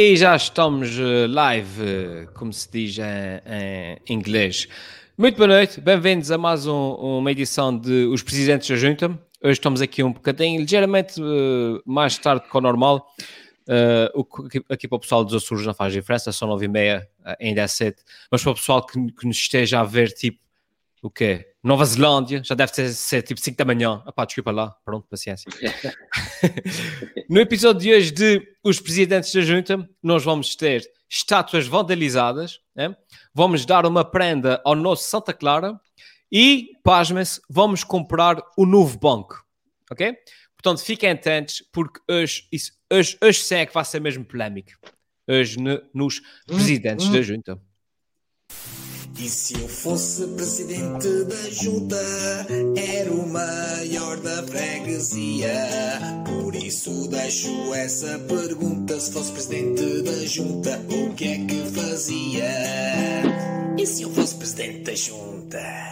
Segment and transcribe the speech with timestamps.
[0.00, 3.02] E já estamos eh, live, eh, como se diz em,
[4.06, 4.68] em inglês.
[5.18, 9.08] Muito boa noite, bem-vindos a mais um, uma edição de Os Presidentes da Junta.
[9.42, 13.08] Hoje estamos aqui um bocadinho, ligeiramente uh, mais tarde que o normal.
[13.66, 16.68] Uh, o, aqui, aqui, para o pessoal dos Açores não faz diferença, são nove e
[16.68, 17.08] meia,
[17.40, 17.96] ainda é cedo.
[18.30, 20.38] Mas para o pessoal que, que nos esteja a ver, tipo,
[21.02, 21.47] o quê?
[21.62, 24.02] Nova Zelândia, já deve ser, ser tipo 5 da manhã.
[24.06, 25.50] Ah pá, desculpa lá, pronto, paciência.
[27.28, 32.94] no episódio de hoje de Os Presidentes da Junta, nós vamos ter estátuas vandalizadas, né?
[33.34, 35.78] vamos dar uma prenda ao nosso Santa Clara
[36.30, 39.42] e, pasmem-se, vamos comprar o novo banco,
[39.90, 40.14] ok?
[40.54, 44.72] Portanto, fiquem atentos, porque hoje, isso, hoje, hoje sim é que vai ser mesmo polémico.
[45.26, 47.60] Hoje no, nos Presidentes da Junta.
[49.20, 51.96] E se eu fosse presidente da junta,
[52.76, 55.52] era o maior da freguesia.
[56.24, 62.48] Por isso deixo essa pergunta: se fosse presidente da junta, o que é que fazia?
[63.76, 65.88] E se eu fosse presidente da junta?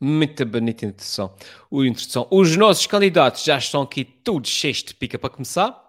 [0.00, 1.32] Muito bonita introdução.
[1.70, 2.26] Introdução.
[2.32, 5.88] Os nossos candidatos já estão aqui todos cheios de pica para começar.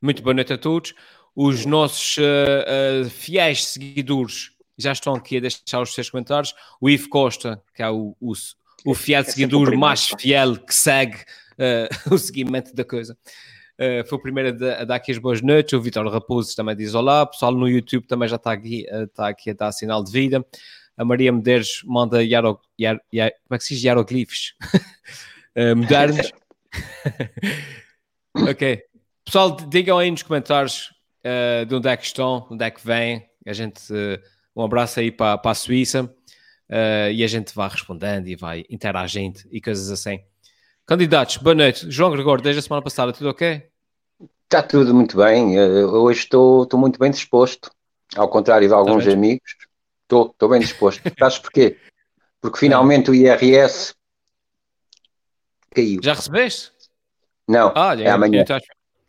[0.00, 0.94] Muito boa noite a todos.
[1.40, 6.52] Os nossos uh, uh, fiéis seguidores já estão aqui a deixar os seus comentários.
[6.80, 8.32] O Ivo Costa, que é o, o,
[8.84, 13.16] o fiel é seguidor mais fiel que segue uh, o seguimento da coisa.
[13.74, 15.74] Uh, foi o primeiro a, dar, a dar aqui as boas noites.
[15.74, 17.22] O Vitor Raposo também diz olá.
[17.22, 20.10] O pessoal no YouTube também já está aqui, uh, está aqui a dar sinal de
[20.10, 20.44] vida.
[20.96, 23.84] A Maria Medeiros manda yaro, yaro, yaro, como é que se diz?
[23.84, 24.54] Hieroglifos
[25.56, 26.32] uh, modernos.
[28.34, 28.82] ok.
[29.24, 33.28] Pessoal, digam aí nos comentários uh, de onde é que estão, onde é que vêm.
[33.46, 34.20] A gente, uh,
[34.54, 38.64] um abraço aí para, para a Suíça uh, e a gente vai respondendo e vai
[38.70, 40.20] interagindo e coisas assim.
[40.86, 41.90] Candidatos, boa noite.
[41.90, 43.68] João Gregório, desde a semana passada, tudo ok?
[44.44, 45.60] Está tudo muito bem.
[45.60, 47.70] hoje estou, estou muito bem disposto,
[48.16, 49.56] ao contrário de alguns amigos.
[50.04, 51.02] Estou, estou bem disposto.
[51.18, 51.76] Sabes porquê?
[52.40, 53.94] Porque finalmente o IRS
[55.74, 56.00] caiu.
[56.02, 56.72] Já recebeste?
[57.46, 58.44] Não, ah, é amanhã.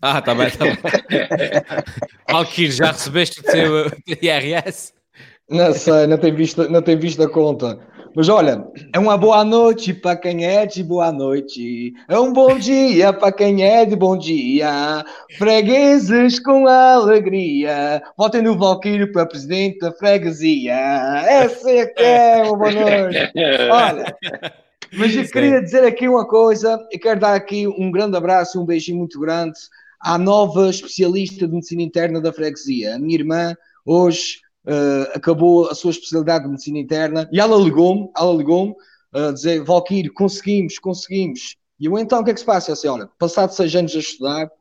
[0.02, 0.78] Ah, tá bem, tá bem.
[2.28, 4.94] Alquir, já recebeste o teu IRS?
[5.50, 7.80] Não sei, não tenho visto, não tenho visto a conta.
[8.16, 11.94] Mas olha, é uma boa noite para quem é de boa noite.
[12.08, 15.04] É um bom dia para quem é de bom dia.
[15.38, 18.02] Fregueses com alegria.
[18.18, 20.74] Votem no Valquírio para presidente da freguesia.
[21.28, 23.32] Essa é que é uma boa noite.
[23.72, 24.18] Olha,
[24.94, 26.80] mas eu queria dizer aqui uma coisa.
[26.92, 29.60] Eu quero dar aqui um grande abraço e um beijinho muito grande
[30.00, 32.96] à nova especialista de medicina interna da freguesia.
[32.96, 33.56] A minha irmã
[33.86, 38.74] hoje uh, acabou a sua especialidade de medicina interna e ela ligou-me, ela ligou-me
[39.14, 41.56] a uh, dizer, Valquírio, conseguimos, conseguimos.
[41.80, 42.74] E eu então o que é que se passa?
[42.84, 44.52] Eu olha, passado seis anos a estudar,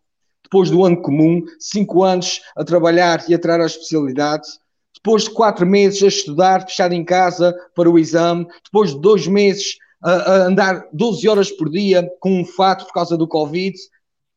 [0.43, 4.49] depois do ano comum, cinco anos a trabalhar e a tirar a especialidade,
[4.95, 9.27] depois de quatro meses a estudar, fechado em casa para o exame, depois de dois
[9.27, 13.77] meses a, a andar 12 horas por dia com um fato por causa do Covid,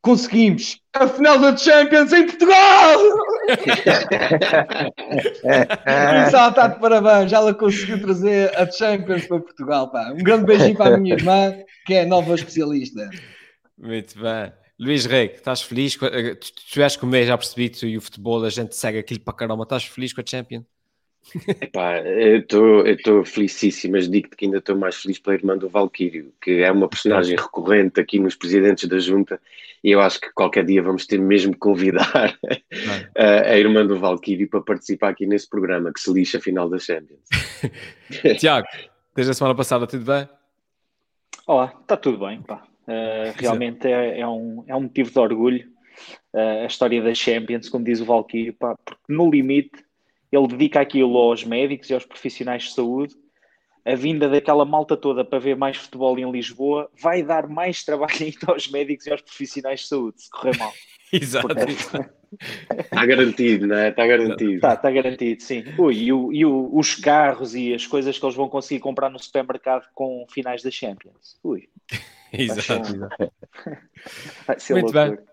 [0.02, 3.00] conseguimos a final da Champions em Portugal!
[5.86, 9.92] Ela está de parabéns, já ela conseguiu trazer a Champions para Portugal.
[9.92, 10.12] Pá.
[10.14, 11.54] Um grande beijinho para a minha irmã,
[11.86, 13.10] que é a nova especialista.
[13.78, 14.54] Muito bem.
[14.80, 15.96] Luís Rei, estás feliz?
[15.96, 16.08] Tu,
[16.74, 19.34] tu és como é, já percebi, tu e o futebol, a gente segue aquilo para
[19.34, 19.64] caramba.
[19.64, 20.66] Estás feliz com a Champions?
[21.62, 26.34] Epá, eu estou felicíssimo, mas digo-te que ainda estou mais feliz pela irmã do Valquírio,
[26.42, 29.40] que é uma personagem recorrente aqui nos presidentes da junta,
[29.84, 32.38] e eu acho que qualquer dia vamos ter mesmo que convidar
[33.18, 36.70] a, a, irmã do Valquírio para participar aqui nesse programa que se lixa a final
[36.70, 37.28] da Champions.
[38.40, 38.68] Tiago,
[39.16, 40.30] desde a semana passada, tudo bem?
[41.48, 42.64] Olá, está tudo bem, pá.
[42.88, 45.72] Uh, realmente é, é, um, é um motivo de orgulho
[46.34, 49.84] uh, a história da Champions, como diz o Valquírio, pá, porque no limite
[50.32, 53.16] ele dedica aquilo aos médicos e aos profissionais de saúde.
[53.84, 58.14] A vinda daquela malta toda para ver mais futebol em Lisboa vai dar mais trabalho
[58.22, 60.74] ainda aos médicos e aos profissionais de saúde, se correr mal.
[61.12, 61.48] Exato.
[61.50, 63.90] Está garantido, não é?
[63.90, 64.54] Está garantido.
[64.54, 65.66] Está, está garantido, sim.
[65.78, 69.10] Ui, e, o, e o, os carros e as coisas que eles vão conseguir comprar
[69.10, 71.38] no supermercado com finais da Champions.
[71.44, 71.68] Ui.
[72.32, 72.98] Exato.
[74.48, 75.18] Vai ser Muito loucura.
[75.18, 75.31] bem.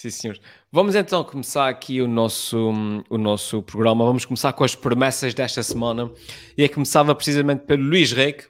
[0.00, 0.38] Sim, senhor.
[0.70, 2.70] Vamos então começar aqui o nosso,
[3.10, 4.04] o nosso programa.
[4.04, 6.08] Vamos começar com as promessas desta semana.
[6.56, 8.46] E é começava precisamente pelo Luís Reque,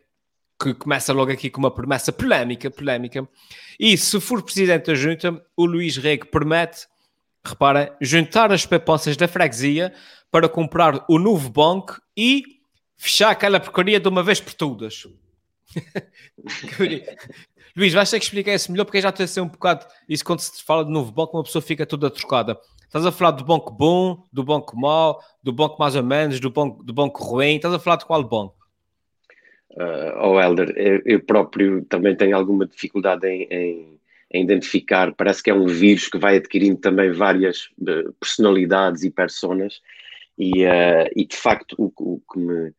[0.62, 3.26] que começa logo aqui com uma promessa polémica, polémica.
[3.80, 6.86] E se for presidente da junta, o Luís Reque promete,
[7.42, 9.94] repara, juntar as poupanças da freguesia
[10.30, 12.60] para comprar o novo banco e
[12.98, 15.06] fechar aquela porcaria de uma vez por todas.
[17.76, 19.86] Luís, vais ter que explicar isso melhor porque já estou a ser um bocado.
[20.08, 22.58] Isso quando se fala de novo banco, uma pessoa fica toda trocada.
[22.88, 26.50] Estás a falar do banco bom, do banco mau, do banco mais ou menos, do
[26.50, 27.56] banco, do banco ruim.
[27.56, 28.56] Estás a falar de qual banco?
[29.72, 34.00] Uh, oh, Helder, eu, eu, próprio também tenho alguma dificuldade em, em,
[34.32, 35.14] em, identificar.
[35.14, 39.80] Parece que é um vírus que vai adquirindo também várias uh, personalidades e personas.
[40.38, 42.72] E, uh, e de facto, o, o, que me,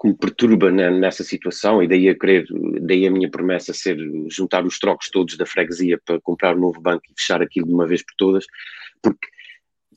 [0.00, 2.46] que me perturba nessa situação, e daí a querer,
[2.80, 3.96] daí a minha promessa ser
[4.28, 7.74] juntar os trocos todos da freguesia para comprar um novo banco e fechar aquilo de
[7.74, 8.46] uma vez por todas,
[9.02, 9.28] porque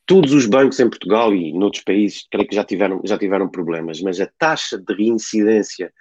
[0.05, 4.01] todos os bancos em Portugal e noutros países, creio que já tiveram, já tiveram problemas,
[4.01, 5.91] mas a taxa de reincidência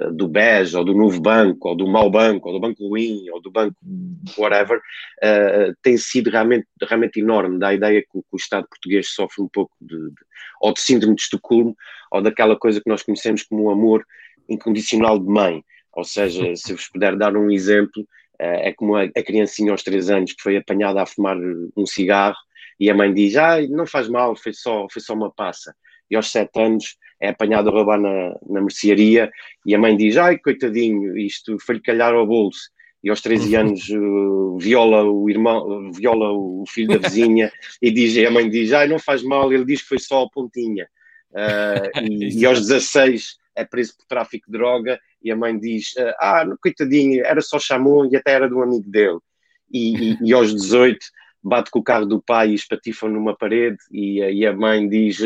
[0.00, 3.28] uh, do BES, ou do novo banco, ou do mau banco, ou do banco ruim,
[3.30, 3.76] ou do banco
[4.36, 7.58] whatever, uh, tem sido realmente, realmente enorme.
[7.58, 10.24] Dá a ideia que o, que o Estado português sofre um pouco de, de,
[10.60, 11.76] ou de síndrome de Estocolmo,
[12.12, 14.04] ou daquela coisa que nós conhecemos como o amor
[14.48, 15.64] incondicional de mãe.
[15.92, 19.82] Ou seja, se vos puder dar um exemplo, uh, é como a, a criancinha aos
[19.82, 21.36] três anos que foi apanhada a fumar
[21.76, 22.36] um cigarro
[22.78, 25.74] e a mãe diz, ah, não faz mal, foi só, foi só uma passa.
[26.10, 29.30] E aos sete anos é apanhado a roubar na, na mercearia
[29.64, 32.70] e a mãe diz, ai, coitadinho, isto foi-lhe calhar ao bolso.
[33.02, 33.60] E aos 13 uhum.
[33.60, 37.50] anos uh, viola o irmão, viola o filho da vizinha
[37.80, 40.22] e, diz, e a mãe diz, ai, não faz mal, ele diz que foi só
[40.22, 40.86] a pontinha.
[41.32, 45.94] Uh, e, e, aos 16 é preso por tráfico de droga e a mãe diz,
[46.18, 49.18] ah, coitadinho, era só chamou e até era de um amigo dele.
[49.70, 50.98] E, e, e aos 18
[51.42, 55.18] bate com o carro do pai e espatifa numa parede e, a mãe diz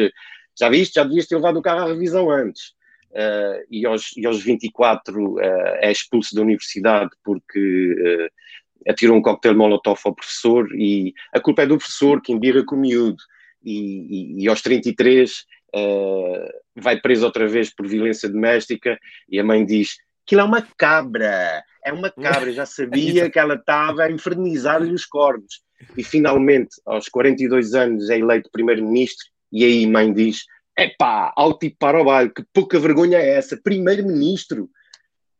[0.58, 2.74] já viste, já devias ter levado o carro à revisão antes.
[3.10, 9.16] Uh, e, aos, e aos 24 uh, eh, é expulso da universidade porque uh, atirou
[9.16, 12.80] um coquetel molotov ao professor e a culpa é do professor que embirra com o
[12.80, 13.22] miúdo.
[13.64, 15.44] E, e, e aos 33
[15.74, 18.98] uh, vai preso outra vez por violência doméstica
[19.28, 23.54] e a mãe diz aquilo é uma cabra, é uma cabra, já sabia que ela
[23.54, 25.64] estava a infernizar-lhe os cornos
[25.96, 30.44] e finalmente, aos 42 anos, é eleito primeiro-ministro, e aí mãe diz:
[30.76, 34.70] epá, ao tipo para o baile, que pouca vergonha é essa, primeiro-ministro,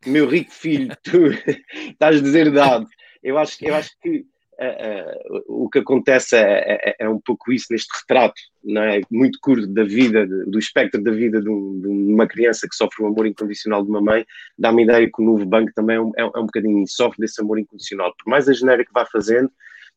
[0.07, 1.29] meu rico filho, tu
[1.91, 2.87] estás deserdado.
[3.23, 4.25] Eu acho, eu acho que
[4.61, 9.01] uh, o que acontece é, é, é, um pouco isso neste retrato, não é?
[9.11, 13.03] Muito curto da vida, do espectro da vida de, um, de, uma criança que sofre
[13.03, 14.25] o um amor incondicional de uma mãe,
[14.59, 17.41] dá-me ideia que o novo banco também é um, é, é um bocadinho sofre desse
[17.41, 18.15] amor incondicional.
[18.23, 19.51] Por mais a geneira que vá fazendo,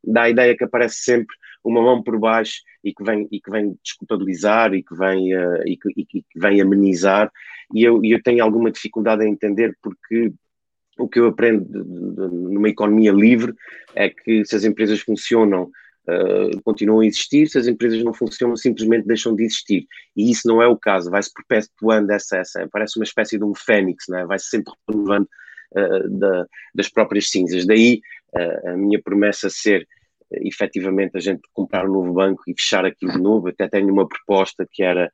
[0.03, 3.51] dá a ideia que aparece sempre uma mão por baixo e que vem, e que
[3.51, 7.31] vem desculpabilizar e que vem, uh, e, que, e que vem amenizar.
[7.73, 10.33] E eu, eu tenho alguma dificuldade em entender porque
[10.99, 13.53] o que eu aprendo de, de, numa economia livre
[13.95, 18.55] é que se as empresas funcionam, uh, continuam a existir, se as empresas não funcionam,
[18.55, 19.87] simplesmente deixam de existir.
[20.15, 23.55] E isso não é o caso, vai-se perpetuando essa, essa, parece uma espécie de um
[23.55, 24.25] fênix, é?
[24.25, 25.27] vai-se sempre renovando
[25.71, 27.65] uh, da, das próprias cinzas.
[27.65, 28.01] Daí
[28.67, 29.87] a minha promessa ser
[30.31, 33.47] efetivamente a gente comprar um novo banco e fechar aquilo de novo.
[33.47, 35.11] Até tenho uma proposta que era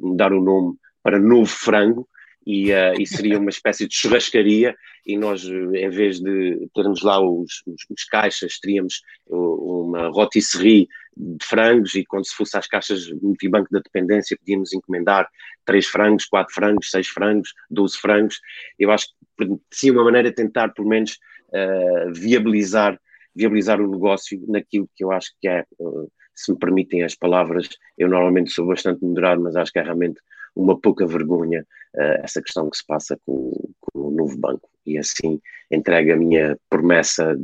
[0.00, 2.08] mudar o nome para Novo Frango
[2.46, 4.76] e, uh, e seria uma espécie de churrascaria
[5.06, 11.44] e nós, em vez de termos lá os, os, os caixas, teríamos uma rotisserie de
[11.44, 15.28] frangos e quando se fosse às caixas multibanco da dependência podíamos encomendar
[15.64, 18.40] 3 frangos, 4 frangos, 6 frangos, 12 frangos.
[18.78, 21.18] Eu acho que sim uma maneira de tentar pelo menos
[21.50, 22.98] uh, viabilizar,
[23.34, 27.68] viabilizar o negócio naquilo que eu acho que é, uh, se me permitem as palavras,
[27.96, 30.20] eu normalmente sou bastante moderado, mas acho que é realmente
[30.54, 34.68] uma pouca vergonha uh, essa questão que se passa com, com, o novo banco.
[34.86, 37.36] E assim entrego a minha promessa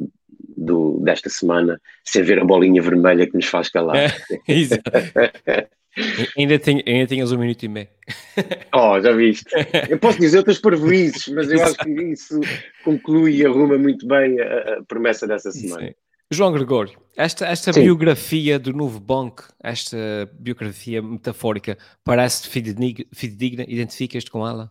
[0.57, 3.97] do, desta semana sem ver a bolinha vermelha que nos faz calar.
[3.97, 4.11] É,
[6.39, 7.89] ainda, tenho, ainda tinhas um minuto e meio.
[8.73, 9.51] Oh, já viste.
[9.89, 12.41] Eu posso dizer outras parvoízes, mas eu acho que isso
[12.85, 15.89] conclui e arruma muito bem a, a promessa dessa semana.
[15.89, 15.95] Sim.
[16.33, 19.97] João Gregório, esta, esta biografia do novo banco, esta
[20.33, 23.65] biografia metafórica, parece fidedigna?
[23.67, 24.71] Identificas-te com ela?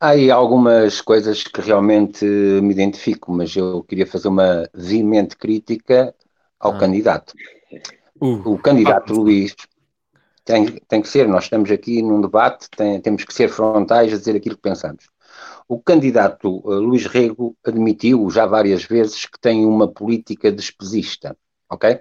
[0.00, 6.14] Há aí algumas coisas que realmente me identifico, mas eu queria fazer uma veemente crítica
[6.58, 6.78] ao ah.
[6.78, 7.34] candidato.
[8.18, 8.54] Uh.
[8.54, 9.16] O candidato ah.
[9.16, 9.54] Luís
[10.46, 14.16] tem, tem que ser, nós estamos aqui num debate, tem, temos que ser frontais a
[14.16, 15.04] dizer aquilo que pensamos.
[15.68, 21.36] O candidato uh, Luís Rego admitiu já várias vezes que tem uma política despesista,
[21.68, 22.00] ok?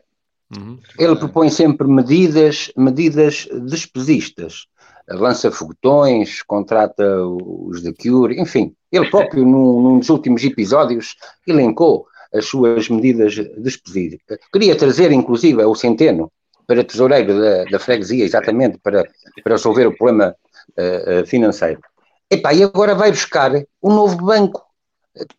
[0.56, 0.80] Uhum.
[1.00, 4.68] Ele propõe sempre medidas, medidas despesistas.
[5.08, 8.76] Lança foguetões, contrata os da Cure, enfim.
[8.92, 11.16] Ele próprio, num, num dos últimos episódios,
[11.48, 14.40] elencou as suas medidas despesistas.
[14.52, 16.32] Queria trazer, inclusive, o Centeno,
[16.68, 19.04] para tesoureiro da, da freguesia, exatamente para,
[19.44, 20.36] para resolver o problema
[20.72, 21.80] uh, financeiro.
[22.29, 23.51] Epá, e agora vai buscar
[23.82, 24.63] um novo banco.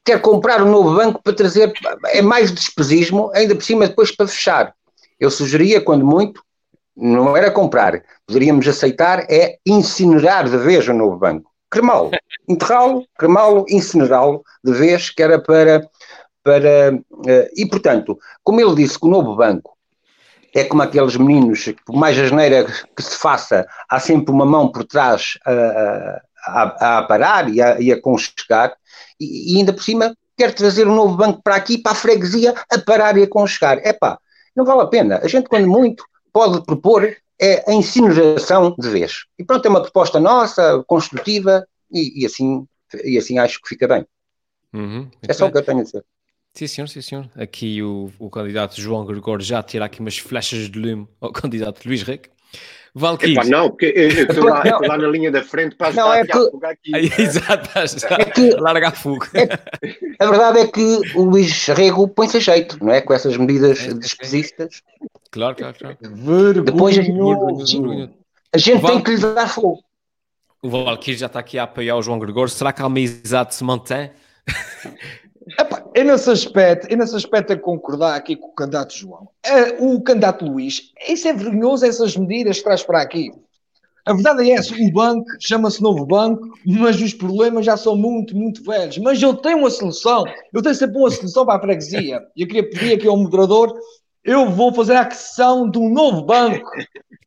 [0.04, 1.72] Quer comprar um novo banco para trazer.
[2.06, 4.74] É mais despesismo, ainda por cima depois para fechar.
[5.18, 6.42] Eu sugeria, quando muito,
[6.96, 11.50] não era comprar, poderíamos aceitar é incinerar de vez o novo banco.
[11.70, 12.10] Cremá-lo,
[12.48, 15.88] enterrá-lo, cremá-lo, incinerá-lo de vez, que era para.
[16.42, 19.76] para uh, e, portanto, como ele disse que o novo banco
[20.54, 24.84] é como aqueles meninos, por mais asneira que se faça, há sempre uma mão por
[24.84, 28.76] trás a, a, a parar e a, e a conchegar,
[29.20, 32.54] e, e ainda por cima quer trazer um novo banco para aqui, para a freguesia,
[32.70, 33.78] a parar e a conchegar.
[33.82, 34.18] É pá,
[34.54, 35.18] não vale a pena.
[35.22, 39.24] A gente, quando muito, pode propor é a incineração de vez.
[39.38, 42.66] E pronto, é uma proposta nossa, construtiva, e, e assim,
[43.04, 44.06] e assim acho que fica bem.
[44.72, 45.50] Uhum, é só bem.
[45.50, 46.04] o que eu tenho a dizer.
[46.54, 47.30] Sim, senhor, sim, senhor.
[47.36, 51.86] Aqui o, o candidato João Gregório já tira aqui umas flechas de lume ao candidato
[51.86, 52.30] Luís Reque.
[52.98, 53.50] Valkyrie.
[53.50, 56.32] não, porque eu estou lá, lá, na linha da frente para ajudar não, é que,
[56.32, 56.92] a fogo aqui.
[57.20, 57.70] exato,
[58.18, 59.26] é que, larga a fogo.
[59.34, 59.44] É,
[60.18, 63.02] a verdade é que o Luís Rego põe-se a jeito, não é?
[63.02, 64.80] Com essas medidas é, despesistas.
[65.30, 66.62] Claro, claro, claro.
[66.64, 67.20] Depois a gente,
[68.54, 69.84] a gente tem que lhe dar fogo.
[70.62, 72.48] O Valkyrie já está aqui a apoiar o João Gregório.
[72.48, 74.10] Será que a amizade se mantém?
[75.48, 79.28] Epá, eu nesse aspecto, eu nesse aspecto a concordar aqui com o candidato João.
[79.44, 83.30] É, o candidato Luís, isso é vergonhoso, essas medidas que traz para aqui.
[84.04, 88.36] A verdade é essa, o banco chama-se novo banco, mas os problemas já são muito,
[88.36, 88.98] muito velhos.
[88.98, 92.22] Mas eu tenho uma solução, eu tenho sempre uma solução para a freguesia.
[92.36, 93.76] Eu queria pedir aqui ao moderador,
[94.24, 96.68] eu vou fazer a aquisição de um novo banco.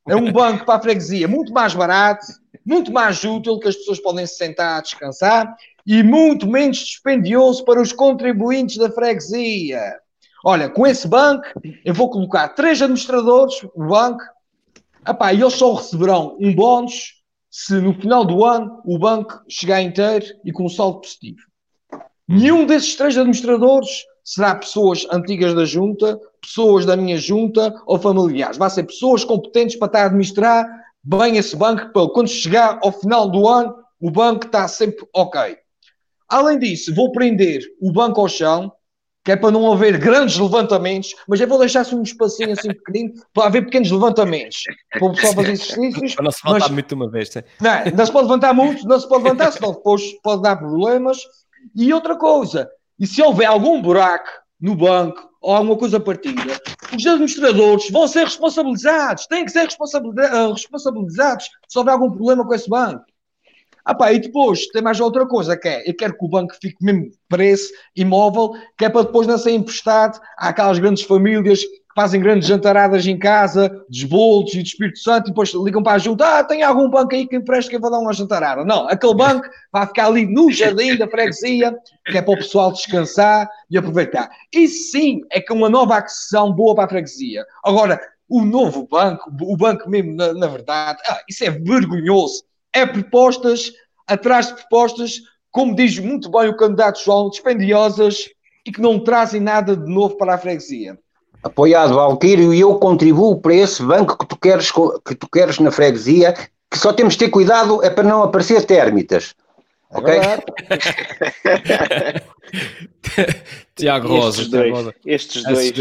[0.07, 2.25] É um banco para a freguesia muito mais barato,
[2.65, 5.55] muito mais útil, que as pessoas podem se sentar a descansar
[5.86, 9.81] e muito menos dispendioso para os contribuintes da freguesia.
[10.43, 11.45] Olha, com esse banco,
[11.83, 14.24] eu vou colocar três administradores, o banco,
[15.07, 17.19] epá, e eles só receberão um bónus
[17.51, 21.39] se no final do ano o banco chegar inteiro e com um saldo positivo.
[22.27, 28.57] Nenhum desses três administradores será pessoas antigas da junta, pessoas da minha junta ou familiares.
[28.57, 30.65] Vai ser pessoas competentes para estar a administrar
[31.03, 35.57] bem esse banco, para quando chegar ao final do ano, o banco está sempre ok.
[36.29, 38.71] Além disso, vou prender o banco ao chão,
[39.24, 42.69] que é para não haver grandes levantamentos, mas eu vou deixar assim um espacinho assim
[42.69, 44.63] pequenino para haver pequenos levantamentos.
[44.91, 46.15] Para o pessoal fazer exercícios.
[46.15, 47.31] Para não se levantar mas, muito uma vez.
[47.59, 51.17] Não, não se pode levantar muito, não se pode levantar, senão depois pode dar problemas.
[51.75, 52.69] E outra coisa,
[53.00, 56.59] e se houver algum buraco no banco ou alguma coisa partida,
[56.95, 62.69] os administradores vão ser responsabilizados, têm que ser responsabilizados se houver algum problema com esse
[62.69, 63.03] banco.
[63.89, 66.77] Ah e depois tem mais outra coisa que é, eu quero que o banco fique
[66.79, 72.22] mesmo preço imóvel, que é para depois não ser emprestado àquelas grandes famílias que fazem
[72.22, 76.38] grandes jantaradas em casa, desbolos e de Espírito Santo, e depois ligam para a junta,
[76.38, 78.63] ah, tem algum banco aí que empresta que eu vou dar uma jantarada.
[78.63, 82.72] Não, aquele banco vai ficar ali no jardim da freguesia, que é para o pessoal
[82.72, 84.29] descansar e aproveitar.
[84.53, 87.43] Isso sim é que é uma nova aquisição boa para a freguesia.
[87.65, 92.85] Agora, o novo banco, o banco mesmo, na, na verdade, ah, isso é vergonhoso é
[92.85, 93.71] propostas
[94.07, 95.19] atrás de propostas,
[95.51, 98.29] como diz muito bem o candidato João, dispendiosas
[98.65, 100.97] e que não trazem nada de novo para a freguesia.
[101.41, 105.71] Apoiado, Valquírio, e eu contribuo para esse banco que tu queres, que tu queres na
[105.71, 106.33] freguesia,
[106.69, 109.33] que só temos de ter cuidado é para não aparecer térmitas.
[109.91, 110.19] É ok?
[113.75, 114.41] Tiago Rosa,
[115.05, 115.71] estes dois,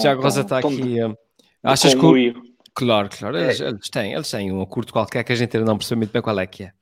[0.00, 1.02] Tiago Rosa está aqui.
[1.02, 1.16] Uh,
[1.62, 2.12] achas que o,
[2.74, 3.68] Claro, claro, eles, é.
[3.68, 6.22] eles, têm, eles têm um acordo qualquer que a gente ainda não percebe muito bem
[6.22, 6.72] qual é que é.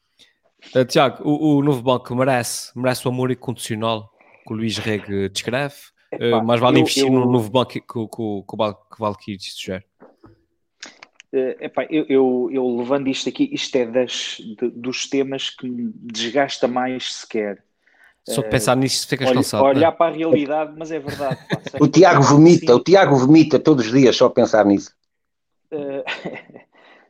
[0.75, 4.11] Uh, Tiago, o, o, novo banco merece, merece o amor incondicional
[4.47, 5.75] que o Luís Reg descreve,
[6.15, 9.41] uh, mas vale eu, investir eu, no novo banco que, que, que, que o Valkyrie
[9.41, 9.85] sugere.
[11.33, 15.69] Uh, epá, eu, eu, eu, levando isto aqui, isto é das, de, dos temas que
[15.69, 17.65] me desgasta mais sequer.
[18.29, 19.65] Só de pensar nisso ficas olha, cansado.
[19.65, 19.93] Olhar é?
[19.93, 21.39] para a realidade, mas é verdade.
[21.49, 24.93] Pá, o Tiago vomita, o Tiago vomita todos os dias só pensar nisso.
[25.73, 26.05] Uh,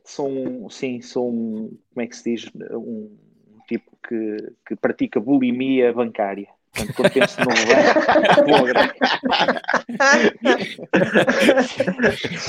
[0.03, 3.17] sou um, sim, sou um, como é que se diz, um, um
[3.67, 4.37] tipo que,
[4.67, 6.47] que pratica bulimia bancária.
[6.73, 7.59] Portanto, quando penso no banco,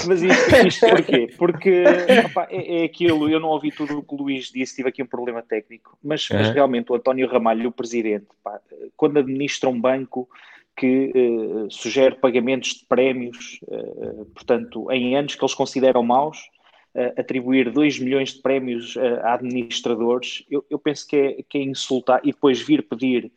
[0.07, 1.29] Mas isto, isto porquê?
[1.37, 1.85] Porque
[2.27, 5.03] opa, é, é, aquilo, eu não ouvi tudo o que o Luís disse, tive aqui
[5.03, 8.61] um problema técnico, mas, mas realmente o António Ramalho, o presidente, pá,
[8.97, 10.29] quando administra um banco,
[10.77, 16.39] que uh, sugere pagamentos de prémios, uh, portanto, em anos que eles consideram maus,
[17.17, 22.21] atribuir 2 milhões de prémios a administradores, eu, eu, penso que é, que é insultar,
[22.23, 23.33] e depois vir pedir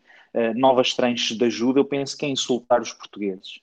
[0.53, 3.61] novas tranches de ajuda, eu penso que é insultar os portugueses.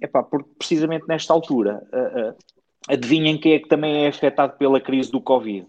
[0.00, 1.86] Epá, porque precisamente nesta altura,
[2.88, 5.66] adivinhem quem é que também é afetado pela crise do Covid?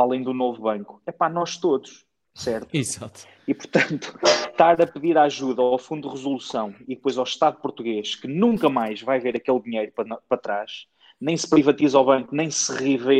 [0.00, 1.00] para além do novo banco?
[1.06, 2.04] É para nós todos,
[2.40, 2.68] certo?
[2.74, 3.26] Exato.
[3.46, 8.14] E, portanto, estar a pedir ajuda ao Fundo de Resolução e depois ao Estado português,
[8.14, 10.86] que nunca mais vai ver aquele dinheiro para, para trás,
[11.20, 12.72] nem se privatiza o banco, nem se,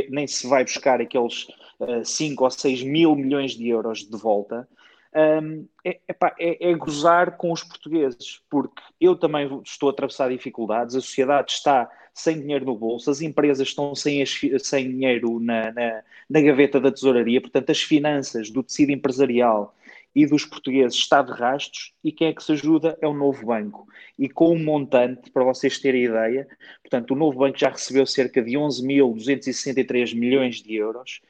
[0.09, 1.49] nem se vai buscar aqueles
[1.79, 4.67] uh, 5 ou 6 mil milhões de euros de volta,
[5.15, 5.99] um, é,
[6.39, 11.53] é, é, gozar com os portugueses, porque eu também estou a atravessar dificuldades, a sociedade
[11.53, 16.41] está sem dinheiro no bolso, as empresas estão sem, as, sem dinheiro na, na, na,
[16.41, 19.75] gaveta da tesouraria, portanto, as finanças do tecido empresarial
[20.15, 23.47] e dos portugueses está de rastos, e quem é que se ajuda é o novo
[23.47, 23.87] banco.
[24.19, 26.49] E com um montante, para vocês terem ideia,
[26.83, 31.21] portanto, o novo banco já recebeu cerca de 11.263 milhões de euros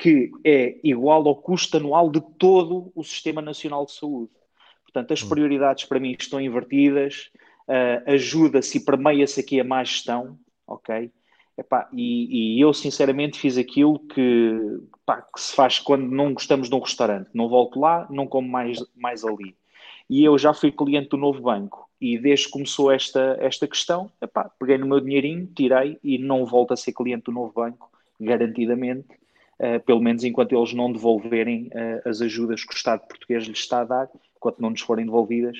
[0.00, 4.30] que é igual ao custo anual de todo o Sistema Nacional de Saúde.
[4.82, 5.28] Portanto, as hum.
[5.28, 7.30] prioridades para mim estão invertidas,
[7.68, 11.12] uh, ajuda-se e permeia-se aqui a má gestão, ok?
[11.56, 16.70] Epá, e, e, eu sinceramente fiz aquilo que, pá, que, se faz quando não gostamos
[16.70, 17.28] de um restaurante.
[17.34, 19.54] Não volto lá, não como mais, mais ali.
[20.08, 24.10] E eu já fui cliente do novo banco e desde que começou esta, esta questão,
[24.22, 27.90] epá, peguei no meu dinheirinho, tirei e não volto a ser cliente do novo banco,
[28.18, 29.19] garantidamente
[29.84, 33.80] pelo menos enquanto eles não devolverem uh, as ajudas que o Estado português lhes está
[33.80, 35.56] a dar, enquanto não nos forem devolvidas,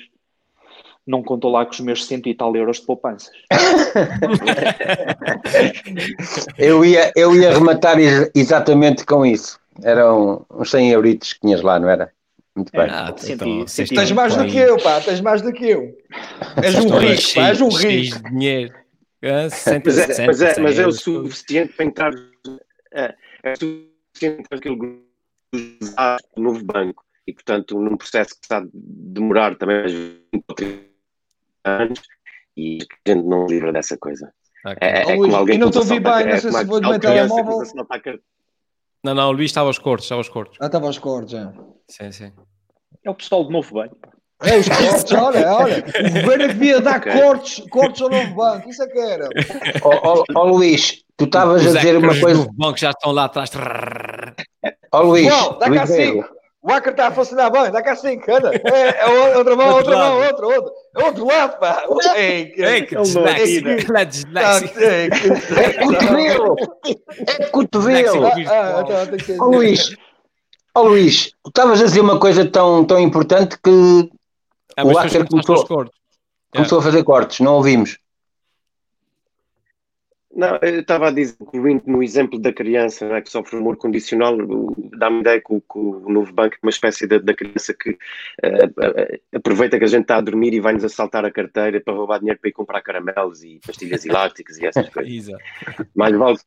[1.05, 3.31] não contou lá com os meus cento e tal euros de poupanças.
[6.57, 7.97] eu, ia, eu ia rematar
[8.35, 9.59] exatamente com isso.
[9.83, 12.11] Eram uns 100 euritos que tinhas lá, não era?
[12.55, 12.87] Muito bem.
[12.89, 15.97] Ah, então, tens mais do que eu, pá, tens mais do que eu.
[16.61, 18.29] És um rico, pá, és um rico.
[18.29, 18.73] dinheiro.
[19.23, 19.47] Ah,
[19.85, 22.11] mas, é, mas, é, mas é o suficiente para entrar.
[22.93, 23.90] É, é sempre
[24.27, 25.05] aquele grupo
[25.51, 30.55] do novo banco e, portanto, num processo que está a demorar também mais 20 ou
[30.55, 30.85] 30
[31.65, 32.01] anos
[32.57, 34.31] e a gente não livra dessa coisa.
[34.65, 34.77] Okay.
[34.81, 36.81] É, é, é como alguém eu não estou a ouvir bem, não sei se vou
[36.81, 37.63] do meu telemóvel.
[39.03, 40.57] Não, não, o Luís estava aos cortes, estava aos cortes.
[40.61, 41.51] Ah, estava aos cortes, já.
[41.87, 42.31] Sim, sim.
[43.03, 43.97] É o pessoal do novo banco.
[44.43, 45.77] É, os cortes, olha, olha.
[45.77, 47.13] O governo devia dar okay.
[47.13, 49.27] cortes, cortes ao novo banco, isso é que era.
[49.83, 52.41] Ó oh, oh, oh, Luís, tu estavas a dizer uma coisa.
[52.41, 53.51] Os bancos já estão lá atrás.
[54.91, 56.41] Ó oh, Luís, Não, dá cá cinco.
[56.63, 58.51] O Acre está a funcionar bem, dá cá cinco, anda.
[58.53, 60.71] É, é outra mão, outra mão, outro, outro.
[60.95, 61.83] É outro lado, pá.
[62.15, 63.77] É, é, que dislexia.
[65.57, 66.55] É cotovelo.
[67.27, 68.25] É cotovelo.
[68.27, 69.95] Ah, então, Ó Luís,
[70.75, 74.11] ó Luís, tu estavas a dizer uma coisa tão, tão importante que
[74.77, 75.65] ah, o Acer começou,
[76.53, 77.97] começou a fazer cortes, não ouvimos.
[80.33, 84.37] Não, eu estava a dizer, incluindo no exemplo da criança né, que sofre humor condicional,
[84.97, 87.91] dá-me ideia que o, que o, novo banco é uma espécie da, da criança que
[87.91, 92.19] uh, aproveita que a gente está a dormir e vai-nos assaltar a carteira para roubar
[92.19, 95.37] dinheiro para ir comprar caramelos e pastilhas elásticas e essas coisas.
[95.93, 96.37] Mais vale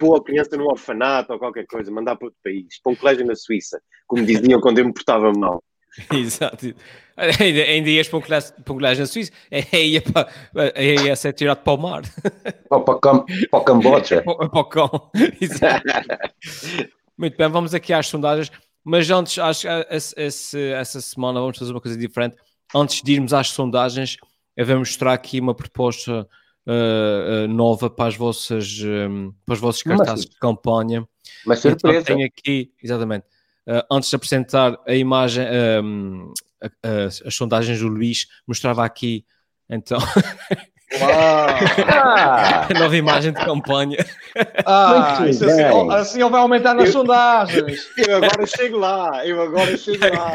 [0.00, 3.24] pôr a criança num orfanato ou qualquer coisa, mandar para outro país, para um colégio
[3.24, 5.62] na Suíça, como diziam quando eu me portava mal.
[6.12, 6.74] Exato.
[7.40, 9.32] Ainda, ias para um colégio na Suíça,
[9.72, 12.02] ia, para, ia ser tirado para o mar.
[12.70, 14.22] Ou para, Cam para o Camboja.
[14.22, 15.10] para, para o cão.
[17.16, 18.50] Muito bem, vamos aqui às sondagens.
[18.84, 19.68] Mas antes, acho que
[20.18, 22.36] essa, essa semana vamos fazer uma coisa diferente.
[22.74, 24.16] Antes de irmos às sondagens,
[24.56, 26.26] eu vou mostrar aqui uma proposta
[26.66, 31.06] uh, uh, nova para as vossas um, para os vossos cartazes de campanha.
[31.44, 32.00] Uma então, surpresa.
[32.00, 33.24] Então, tenho aqui, exatamente,
[33.66, 35.46] uh, antes de apresentar a imagem,
[35.82, 36.32] um,
[36.82, 39.24] as, as sondagens do Luís, mostrava aqui
[39.68, 39.98] então.
[41.00, 43.96] Ah, nova imagem de campanha.
[44.66, 45.46] Ah, assim,
[45.90, 47.88] assim ele vai aumentar nas eu, sondagens.
[47.96, 50.32] Eu agora chego lá, eu agora chego lá.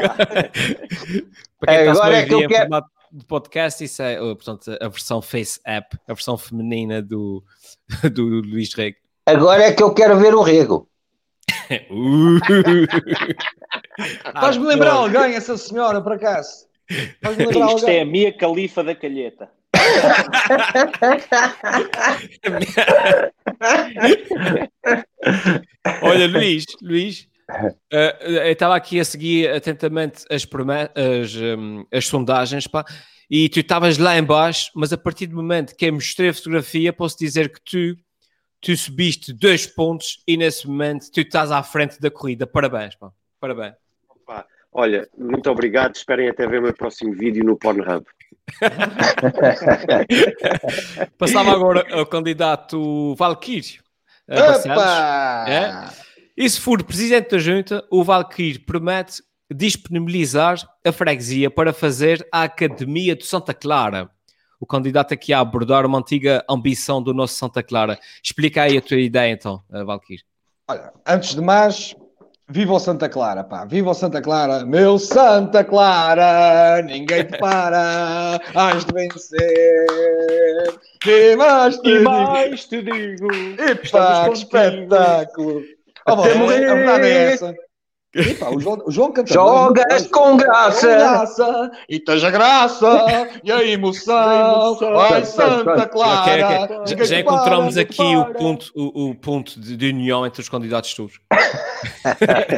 [1.60, 2.68] Para quem é, agora é que eu quero...
[3.12, 7.44] de podcast, isso é portanto, a versão Face App, a versão feminina do,
[8.12, 8.96] do Luís Rego.
[9.26, 10.88] Agora é que eu quero ver o Rego.
[11.90, 12.38] uh.
[14.32, 16.68] Faz-me lembrar alguém, essa senhora, por acaso.
[17.22, 17.96] Faz-me lembrar Isto alguém.
[17.96, 19.50] é a Mia Califa da Calheta.
[26.02, 30.48] Olha, Luís, Luís, uh, eu estava aqui a seguir atentamente as, as,
[31.36, 32.84] um, as sondagens, pá,
[33.30, 36.92] e tu estavas lá embaixo, mas a partir do momento que eu mostrei a fotografia,
[36.92, 37.96] posso dizer que tu
[38.60, 42.46] tu subiste dois pontos e nesse momento tu estás à frente da corrida.
[42.46, 43.12] Parabéns, pá.
[43.40, 43.74] Parabéns.
[44.78, 45.96] Olha, muito obrigado.
[45.96, 48.06] Esperem até ver o meu próximo vídeo no Pornhub.
[51.18, 53.80] Passava agora ao candidato Valkyrie.
[55.48, 55.88] É?
[56.36, 59.20] E se for presidente da junta, o Valkyrie promete
[59.52, 64.08] disponibilizar a freguesia para fazer a Academia de Santa Clara
[64.60, 67.98] o candidato aqui a abordar uma antiga ambição do nosso Santa Clara.
[68.22, 70.22] Explica aí a tua ideia então, Valkyrie.
[70.68, 71.96] Olha, antes de mais,
[72.50, 78.40] viva o Santa Clara, pá, viva o Santa Clara, meu Santa Clara, ninguém te para,
[78.54, 79.86] has de vencer.
[81.00, 82.10] Que mais te, E digo?
[82.10, 83.28] mais te digo.
[83.62, 85.62] Epá, que espetáculo!
[86.06, 86.60] Oh, bom, Até a morrer.
[86.74, 87.54] verdade é essa.
[88.14, 90.86] Epá, o, João, o João canta Jogas bem, com graça.
[90.86, 94.16] graça, e tens a graça e a emoção.
[94.16, 94.98] A emoção.
[94.98, 96.20] Ai, Santa Clara.
[96.22, 96.38] ok.
[96.38, 100.24] Já, ninguém já te encontramos para, aqui o ponto, o, o ponto de, de união
[100.24, 101.20] entre os candidatos todos.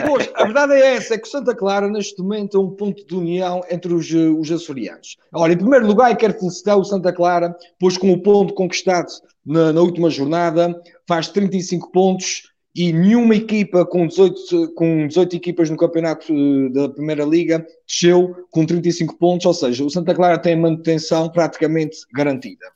[0.06, 3.14] Pois, a verdade é essa, é que Santa Clara neste momento é um ponto de
[3.14, 5.16] união entre os, eh, os açorianos.
[5.34, 9.08] Olha, em primeiro lugar, eu quero felicitar o Santa Clara, pois com o ponto conquistado
[9.44, 10.74] na, na última jornada,
[11.06, 16.88] faz 35 pontos e nenhuma equipa com 18, com 18 equipas no campeonato eh, da
[16.88, 21.98] Primeira Liga desceu com 35 pontos, ou seja, o Santa Clara tem a manutenção praticamente
[22.14, 22.66] garantida.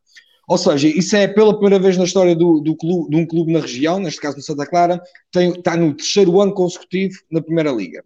[0.49, 3.53] Ou seja, isso é pela primeira vez na história do, do clube, de um clube
[3.53, 5.01] na região, neste caso no Santa Clara,
[5.33, 8.05] tem, está no terceiro ano consecutivo na Primeira Liga.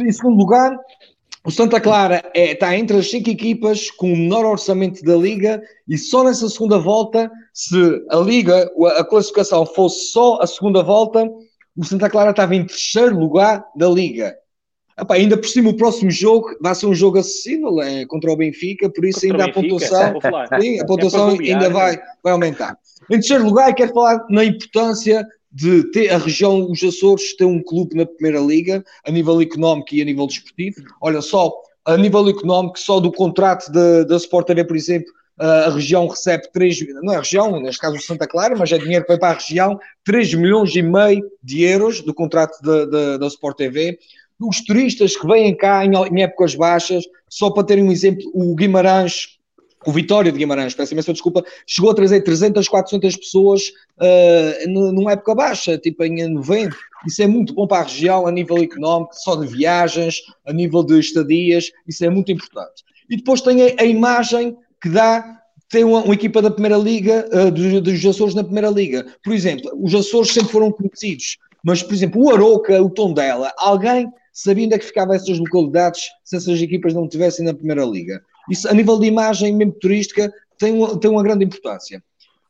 [0.00, 0.74] Em segundo lugar,
[1.44, 5.60] o Santa Clara é, está entre as cinco equipas com o menor orçamento da Liga
[5.88, 7.76] e só nessa segunda volta, se
[8.10, 11.28] a Liga, a classificação fosse só a segunda volta,
[11.76, 14.36] o Santa Clara estava em terceiro lugar da Liga.
[14.98, 18.36] Epá, ainda por cima, o próximo jogo vai ser um jogo acessível é, contra o
[18.36, 20.60] Benfica, por isso Contra ainda a Benfica, pontuação.
[20.60, 21.74] Sim, a É pontuação golear, ainda né?
[21.74, 22.78] vai, vai aumentar.
[23.10, 27.62] Em terceiro lugar, quero falar na importância de ter a região, os Açores, ter um
[27.62, 30.76] clube na Primeira Liga, a nível económico e a nível desportivo.
[31.00, 31.52] Olha só,
[31.84, 36.44] a nível económico, só do contrato da- da Sport TV, por exemplo, a região recebe
[36.52, 39.18] 3, não é a região, neste caso o Santa Clara, mas é dinheiro que vai
[39.18, 43.56] para a região, 3 milhões e meio de euros do contrato da, da, da Sport
[43.56, 43.98] TV.
[44.40, 48.54] Os turistas que vêm cá em, em épocas baixas, só para terem um exemplo, o
[48.54, 49.38] Guimarães,
[49.86, 53.62] o Vitória de Guimarães, peço imensa desculpa, chegou a trazer 300, 400 pessoas
[53.98, 56.76] uh, numa época baixa, tipo em novembro.
[57.06, 60.16] Isso é muito bom para a região a nível económico, só de viagens,
[60.46, 62.84] a nível de estadias, isso é muito importante.
[63.10, 67.26] E depois tem a, a imagem que dá tem uma, uma, equipa da Primeira Liga,
[67.32, 69.06] uh, dos, dos, Açores na Primeira Liga.
[69.24, 74.06] Por exemplo, os Açores sempre foram conhecidos, mas, por exemplo, o Aroca, o Tondela, alguém
[74.32, 78.22] sabia onde é que ficavam essas localidades se essas equipas não estivessem na Primeira Liga.
[78.50, 82.02] Isso, a nível de imagem, mesmo turística, tem uma, tem uma grande importância.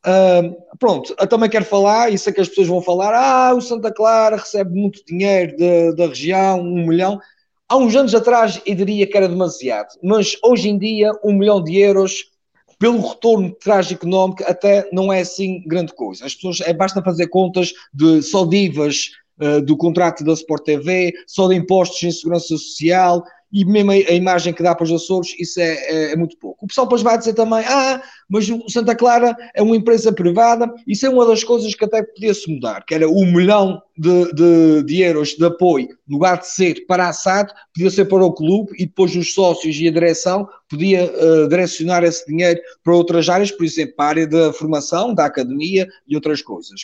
[0.04, 3.60] Uh, pronto, eu também quero falar, e sei que as pessoas vão falar, ah, o
[3.60, 7.20] Santa Clara recebe muito dinheiro da, da região, um milhão.
[7.68, 11.62] Há uns anos atrás eu diria que era demasiado, mas hoje em dia um milhão
[11.62, 12.32] de euros
[12.78, 16.26] pelo retorno de trás económico, até não é assim grande coisa.
[16.26, 21.12] As pessoas, é, basta fazer contas de só divas uh, do contrato da Sport TV,
[21.28, 24.92] só de impostos em segurança social, e mesmo a, a imagem que dá para os
[24.92, 26.64] Açores, isso é, é, é, muito pouco.
[26.64, 30.72] O pessoal depois vai dizer também, ah, mas o Santa Clara é uma empresa privada,
[30.86, 34.82] isso é uma das coisas que até podia-se mudar, que era um milhão de, de,
[34.84, 38.32] de, euros de apoio, no lugar de ser para a SAD, podia ser para o
[38.32, 43.28] clube, e depois os sócios e a direção podia uh, direcionar esse dinheiro para outras
[43.28, 46.80] áreas, por exemplo, para a área da formação, da academia e outras coisas.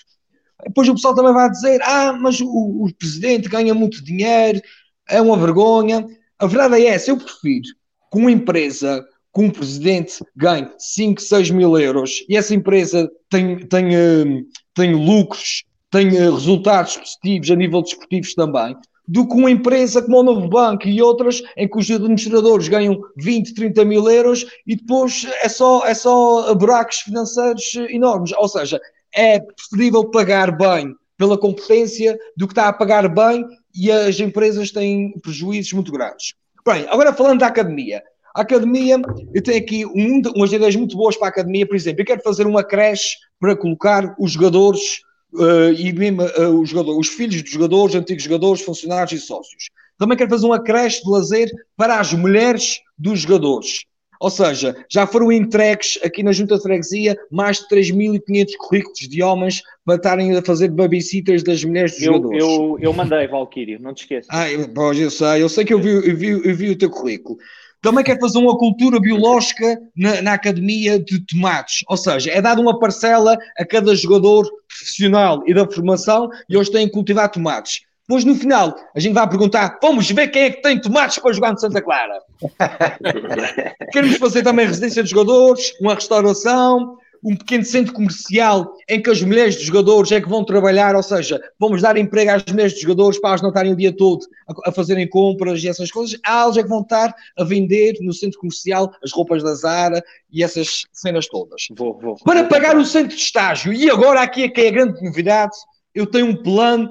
[0.66, 4.60] Depois o pessoal também vai dizer, ah, mas o, o presidente ganha muito dinheiro,
[5.08, 6.06] é uma vergonha.
[6.38, 7.68] A verdade é essa, eu prefiro
[8.12, 13.58] que uma empresa com um presidente ganhe 5, 6 mil euros e essa empresa tem,
[13.66, 20.18] tem, tem lucros, tem resultados positivos a nível desportivos também, do que uma empresa como
[20.18, 24.76] o Novo Banco e outras em que os administradores ganham 20, 30 mil euros e
[24.76, 28.32] depois é só, é só buracos financeiros enormes.
[28.36, 28.78] Ou seja,
[29.14, 33.44] é preferível pagar bem pela competência do que está a pagar bem
[33.78, 36.34] e as empresas têm prejuízos muito grandes.
[36.66, 38.02] Bem, agora falando da academia.
[38.34, 39.00] A academia,
[39.32, 42.22] eu tenho aqui um, umas ideias muito boas para a academia, por exemplo, eu quero
[42.22, 45.00] fazer uma creche para colocar os jogadores
[45.34, 49.68] uh, e mesmo uh, os, jogadores, os filhos dos jogadores, antigos jogadores, funcionários e sócios.
[49.96, 53.84] Também quero fazer uma creche de lazer para as mulheres dos jogadores.
[54.20, 59.22] Ou seja, já foram entregues aqui na Junta de Freguesia mais de 3.500 currículos de
[59.22, 62.42] homens para estarem a fazer babysitters das mulheres dos eu, jogadores.
[62.42, 64.28] Eu, eu mandei, Valquírio, não te esqueças.
[64.30, 66.78] Ah, eu, pois, eu sei, eu sei que eu vi, eu, vi, eu vi o
[66.78, 67.38] teu currículo.
[67.80, 72.60] Também quer fazer uma cultura biológica na, na, academia de tomates, ou seja, é dada
[72.60, 77.82] uma parcela a cada jogador profissional e da formação e eles têm que cultivar tomates.
[78.08, 81.32] Depois, no final, a gente vai perguntar: vamos ver quem é que tem tomates para
[81.32, 82.18] jogar no Santa Clara.
[83.92, 89.20] Queremos fazer também residência de jogadores, uma restauração, um pequeno centro comercial em que as
[89.20, 92.80] mulheres dos jogadores é que vão trabalhar, ou seja, vamos dar emprego às mulheres dos
[92.80, 96.18] jogadores para elas não estarem o dia todo a, a fazerem compras e essas coisas.
[96.26, 100.42] Elas é que vão estar a vender no centro comercial as roupas da Zara e
[100.42, 101.66] essas cenas todas.
[101.76, 102.16] Vou, vou.
[102.24, 105.54] Para pagar o centro de estágio, e agora aqui é que é a grande novidade,
[105.94, 106.88] eu tenho um plano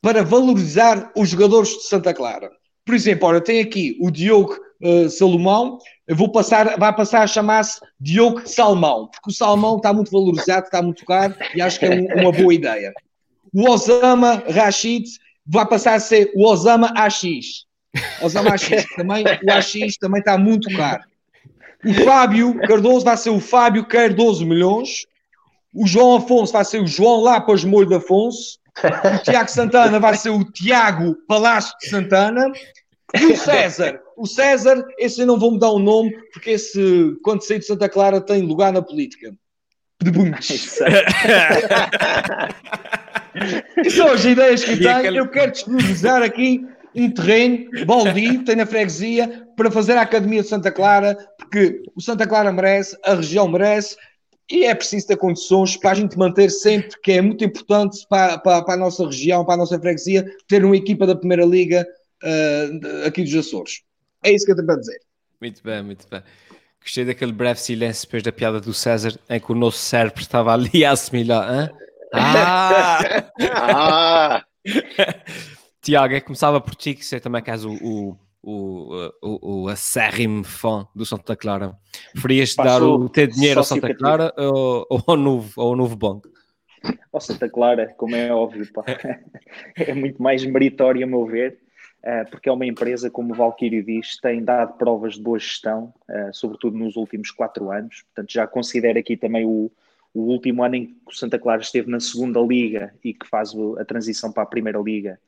[0.00, 2.50] para valorizar os jogadores de Santa Clara.
[2.84, 7.26] Por exemplo, olha, tem aqui o Diogo uh, Salomão, eu vou passar, vai passar a
[7.26, 11.84] chamar-se Diogo Salmão, porque o salmão está muito valorizado, está muito caro e acho que
[11.84, 12.92] é um, uma boa ideia.
[13.52, 15.04] O Osama Rashid
[15.46, 17.66] vai passar a ser o Osama AX.
[18.22, 21.02] Osama AX também, o AX também está muito caro.
[21.84, 25.06] O Fábio Cardoso vai ser o Fábio Cardoso Milhões.
[25.74, 28.58] O João Afonso vai ser o João Lapas Molho de Afonso.
[29.14, 32.50] O Tiago Santana vai ser o Tiago Palácio de Santana.
[33.14, 37.42] E o César, o César, esse eu não vou mudar o nome, porque esse, quando
[37.42, 39.34] sair de Santa Clara, tem lugar na política.
[40.00, 40.78] De bunches.
[43.84, 44.96] E são as ideias que tenho.
[44.96, 45.18] Aquele...
[45.20, 50.48] Eu quero disponibilizar aqui um terreno baldio, tem na freguesia, para fazer a Academia de
[50.48, 53.96] Santa Clara, porque o Santa Clara merece, a região merece,
[54.50, 58.38] e é preciso ter condições para a gente manter sempre, que é muito importante para,
[58.38, 61.86] para, para a nossa região, para a nossa freguesia, ter uma equipa da Primeira Liga
[62.22, 63.82] uh, aqui dos Açores.
[64.24, 65.00] É isso que eu tenho para dizer.
[65.40, 66.22] Muito bem, muito bem.
[66.80, 70.52] Gostei daquele breve silêncio depois da piada do César, em que o nosso cérebro estava
[70.52, 71.54] ali a assimilar.
[71.54, 71.70] Hein?
[72.10, 73.00] Ah!
[73.52, 74.44] ah!
[75.82, 79.68] Tiago, é começava por ti, que você também que és o, o, o, o, o
[79.68, 81.76] acérrimo fã do Santa Clara.
[82.12, 85.96] Preferias dar o teu dinheiro ao Santa Clara ou, ou, ao novo, ou ao novo
[85.96, 86.28] banco?
[87.12, 88.84] Ao Santa Clara, como é óbvio, pá.
[89.76, 91.58] é muito mais meritório, a meu ver,
[92.02, 95.92] eh, porque é uma empresa, como o Valquírio diz, tem dado provas de boa gestão,
[96.08, 98.02] eh, sobretudo nos últimos quatro anos.
[98.04, 99.70] Portanto, já considero aqui também o,
[100.14, 103.52] o último ano em que o Santa Clara esteve na segunda liga e que faz
[103.78, 105.20] a transição para a primeira liga,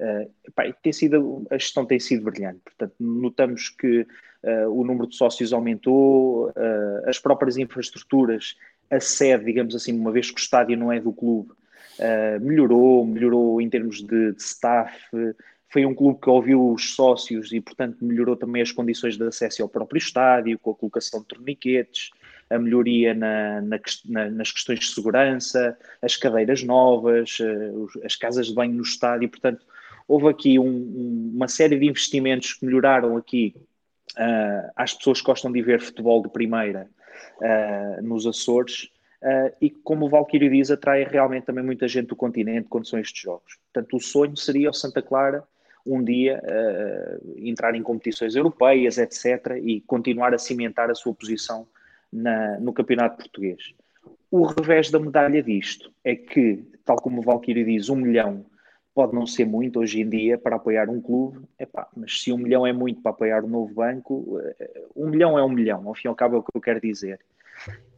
[0.00, 2.60] uh, tem sido, a gestão tem sido brilhante.
[2.64, 8.56] Portanto, notamos que uh, o número de sócios aumentou, uh, as próprias infraestruturas,
[8.90, 11.52] a sede, digamos assim, uma vez que o estádio não é do clube,
[12.42, 14.94] melhorou, melhorou em termos de, de staff,
[15.68, 19.62] foi um clube que ouviu os sócios e, portanto, melhorou também as condições de acesso
[19.62, 22.10] ao próprio estádio, com a colocação de torniquetes,
[22.48, 27.38] a melhoria na, na, na, nas questões de segurança, as cadeiras novas,
[28.04, 29.28] as casas de banho no estádio.
[29.28, 29.64] Portanto,
[30.08, 33.54] houve aqui um, um, uma série de investimentos que melhoraram aqui
[34.16, 36.88] uh, às pessoas que gostam de ver futebol de primeira
[37.40, 38.90] uh, nos Açores.
[39.22, 42.98] Uh, e como o Valquírio diz, atrai realmente também muita gente do continente quando são
[42.98, 43.56] estes jogos.
[43.72, 45.42] Portanto, o sonho seria o Santa Clara
[45.86, 51.66] um dia uh, entrar em competições europeias, etc., e continuar a cimentar a sua posição
[52.12, 53.72] na, no campeonato português.
[54.30, 58.44] O revés da medalha disto é que, tal como o Valkyrie diz, um milhão
[58.96, 62.38] pode não ser muito hoje em dia para apoiar um clube, epá, mas se um
[62.38, 65.94] milhão é muito para apoiar um novo banco, eh, um milhão é um milhão, ao
[65.94, 67.20] fim e ao cabo é o que eu quero dizer.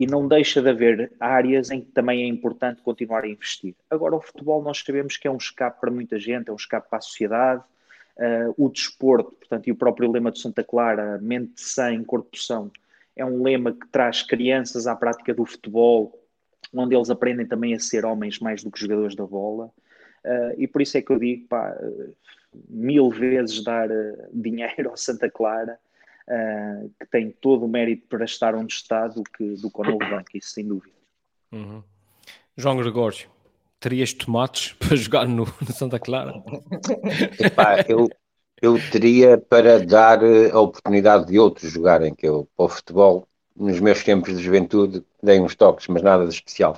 [0.00, 3.76] E não deixa de haver áreas em que também é importante continuar a investir.
[3.88, 6.88] Agora, o futebol nós sabemos que é um escape para muita gente, é um escape
[6.88, 7.62] para a sociedade,
[8.16, 12.72] uh, o desporto, portanto, e o próprio lema de Santa Clara, mente sem, corpo são,
[13.14, 16.20] é um lema que traz crianças à prática do futebol,
[16.74, 19.70] onde eles aprendem também a ser homens mais do que jogadores da bola.
[20.24, 21.76] Uh, e por isso é que eu digo, pá,
[22.68, 25.78] mil vezes dar uh, dinheiro ao Santa Clara,
[26.28, 29.84] uh, que tem todo o mérito para estar onde está, do que, do que ao
[29.84, 30.94] Novo Banco, isso sem dúvida.
[31.52, 31.82] Uhum.
[32.56, 33.28] João Gregório,
[33.80, 36.34] terias tomates para jogar no, no Santa Clara?
[37.38, 38.08] Epá, eu,
[38.60, 43.28] eu teria para dar eh, a oportunidade de outros jogarem, que eu, para o futebol,
[43.56, 46.76] nos meus tempos de juventude, dei uns toques, mas nada de especial.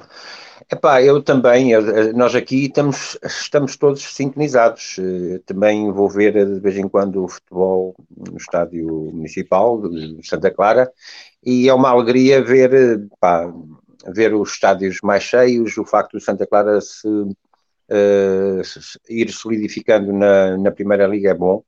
[0.70, 4.96] Epá, eu também, eh, nós aqui estamos, estamos todos sintonizados.
[4.98, 10.50] Eh, também vou ver de vez em quando o futebol no estádio municipal de Santa
[10.50, 10.90] Clara
[11.44, 13.52] e é uma alegria ver, pá,
[14.14, 18.62] ver os estádios mais cheios, o facto de Santa Clara se, uh,
[19.08, 21.62] ir solidificando na, na Primeira Liga é bom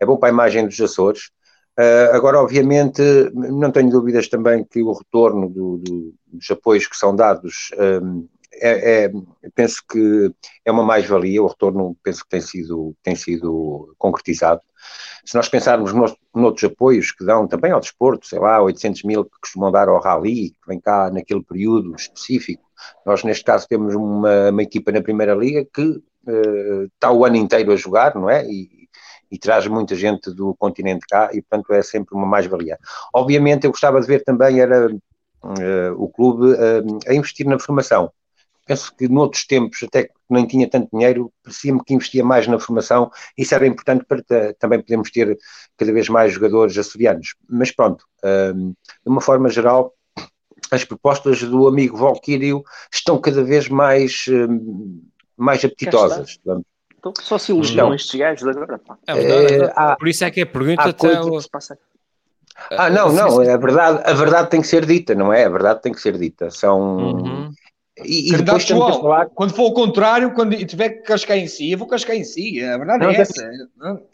[0.00, 1.30] é bom para a imagem dos Açores.
[1.78, 3.02] Uh, agora, obviamente,
[3.34, 7.70] não tenho dúvidas também que o retorno do, do, dos apoios que são dados
[8.02, 8.28] um,
[8.60, 9.12] é, é,
[9.54, 10.32] penso que
[10.64, 14.60] é uma mais-valia, o retorno penso que tem sido, tem sido concretizado.
[15.24, 19.24] Se nós pensarmos nos, noutros apoios que dão também ao desporto, sei lá, 800 mil
[19.24, 22.62] que costumam dar ao Rally, que vem cá naquele período específico,
[23.04, 27.36] nós neste caso temos uma, uma equipa na Primeira Liga que uh, está o ano
[27.36, 28.46] inteiro a jogar, não é?
[28.46, 28.83] E,
[29.34, 32.78] e traz muita gente do continente cá e, portanto, é sempre uma mais-valia.
[33.12, 38.12] Obviamente, eu gostava de ver também era uh, o clube uh, a investir na formação.
[38.64, 42.60] Penso que noutros tempos, até que nem tinha tanto dinheiro, parecia-me que investia mais na
[42.60, 43.10] formação.
[43.36, 44.22] Isso era importante para
[44.54, 45.36] também podermos ter
[45.76, 47.34] cada vez mais jogadores açorianos.
[47.48, 49.92] Mas pronto, uh, de uma forma geral,
[50.70, 54.26] as propostas do amigo Valquírio estão cada vez mais
[55.36, 56.38] mais apetitosas.
[57.04, 58.78] Então, só se elogiam estes gajos agora.
[58.78, 58.96] Pá.
[59.06, 61.20] É verdade, é, há, Por isso é que é pergunta até.
[61.20, 61.38] O...
[62.70, 65.44] Ah, não, não, a verdade, a verdade tem que ser dita, não é?
[65.44, 66.50] A verdade tem que ser dita.
[66.50, 66.96] São.
[66.96, 67.50] Uhum.
[68.02, 69.26] E, e depois falar...
[69.26, 72.62] quando for o contrário, quando tiver que cascar em si, eu vou cascar em si.
[72.64, 73.50] A verdade não, é essa.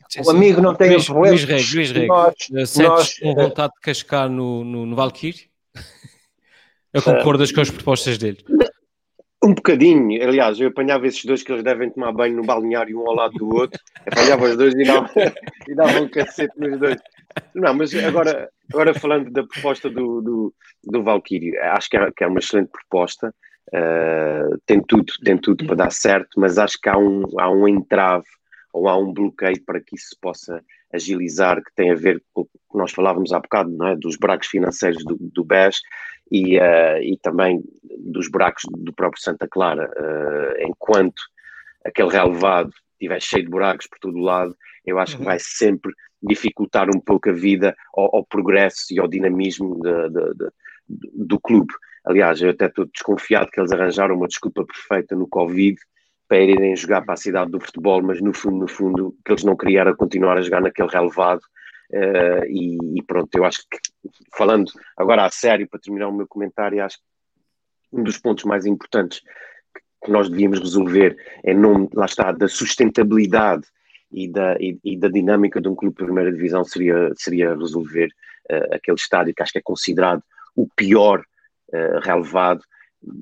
[0.09, 3.72] Sim, o amigo não tem Luís, Luís Reg, Luís Reg, nós, sentes nós, com vontade
[3.74, 5.48] de cascar no, no, no Valkyrie?
[6.92, 8.44] Eu concordas com as propostas dele?
[9.42, 13.09] Um bocadinho, aliás, eu apanhava esses dois que eles devem tomar banho no balneário um
[13.09, 15.11] ao lado do outro, apanhava os dois e dava,
[15.66, 16.98] e dava um cacete nos dois.
[17.55, 22.24] Não, mas agora, agora falando da proposta do, do, do Valkyrie, acho que é, que
[22.24, 23.35] é uma excelente proposta,
[23.72, 27.66] uh, tem tudo, tem tudo para dar certo, mas acho que há um, há um
[27.66, 28.26] entrave
[28.74, 32.42] ou há um bloqueio para que isso se possa agilizar, que tem a ver com
[32.42, 33.96] o que nós falávamos há bocado, não é?
[33.96, 35.81] dos buracos financeiros do, do BES
[36.30, 37.62] e, uh, e também
[37.98, 39.90] dos buracos do próprio Santa Clara.
[39.96, 41.20] Uh, enquanto
[41.84, 45.28] aquele relevado estiver cheio de buracos por todo o lado, eu acho que uhum.
[45.28, 50.34] vai sempre dificultar um pouco a vida ao, ao progresso e ao dinamismo de, de,
[50.34, 50.50] de,
[51.14, 51.72] do clube.
[52.04, 55.78] Aliás, eu até estou desconfiado que eles arranjaram uma desculpa perfeita no Covid
[56.28, 59.44] para irem jogar para a cidade do futebol, mas no fundo, no fundo, que eles
[59.44, 61.40] não queriam continuar a jogar naquele relevado.
[61.92, 63.78] Uh, e, e, pronto, eu acho que,
[64.36, 67.04] falando agora a sério, para terminar o meu comentário, acho que
[67.92, 69.20] um dos pontos mais importantes
[70.04, 73.66] que nós devíamos resolver é nome, lá está, da sustentabilidade
[74.10, 78.08] e da, e, e da dinâmica de um clube de primeira divisão seria, seria resolver
[78.50, 80.22] uh, aquele estádio que acho que é considerado
[80.56, 82.62] o pior uh, relevado.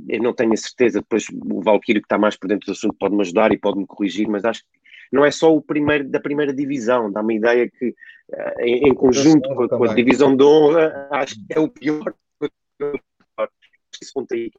[0.09, 2.97] Eu não tenho a certeza, depois o Valquírio que está mais por dentro do assunto
[2.99, 4.79] pode-me ajudar e pode-me corrigir, mas acho que
[5.13, 7.95] não é só o primeiro da primeira divisão, dá-me a ideia que
[8.33, 12.15] eh, em, em conjunto com, com, a divisão de honra, acho que é o pior.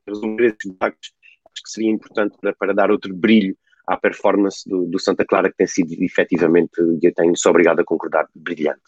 [0.08, 3.56] resolver esses acho que seria importante para, para dar outro brilho
[3.88, 7.84] à performance do, do, Santa Clara, que tem sido efetivamente, eu tenho só obrigado a
[7.84, 8.82] concordar, brilhante.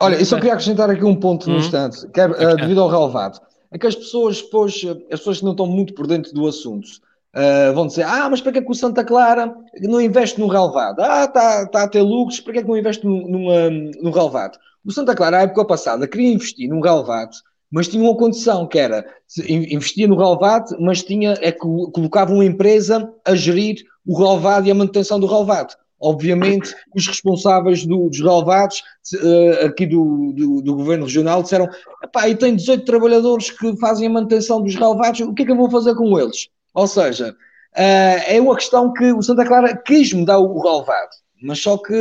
[0.00, 1.58] Olha, eu só queria acrescentar aqui um ponto no hum.
[1.58, 3.40] instante, que é, uh, devido ao relevado
[3.74, 4.72] é que as pessoas depois,
[5.10, 6.86] as pessoas que não estão muito por dentro do assunto,
[7.34, 10.46] uh, vão dizer, ah, mas para que é que o Santa Clara não investe no
[10.46, 11.00] relevado?
[11.00, 14.10] Ah, está tá a ter lucros, para que é que não investe no, numa, no
[14.10, 14.58] relevado?
[14.84, 17.36] O Santa Clara, na época passada, queria investir num relevado,
[17.70, 19.04] mas tinha uma condição, que era,
[19.48, 24.70] investia no relevado, mas tinha, é que colocava uma empresa a gerir o relevado e
[24.70, 25.74] a manutenção do relevado.
[26.00, 28.82] Obviamente, os responsáveis do, dos relevados
[29.14, 31.66] uh, aqui do, do, do, governo regional disseram:
[32.12, 35.52] pá, eu tenho 18 trabalhadores que fazem a manutenção dos relevados, o que é que
[35.52, 36.48] eu vou fazer com eles?
[36.74, 41.10] Ou seja, uh, é uma questão que o Santa Clara quis mudar o relevado,
[41.40, 41.94] mas só que,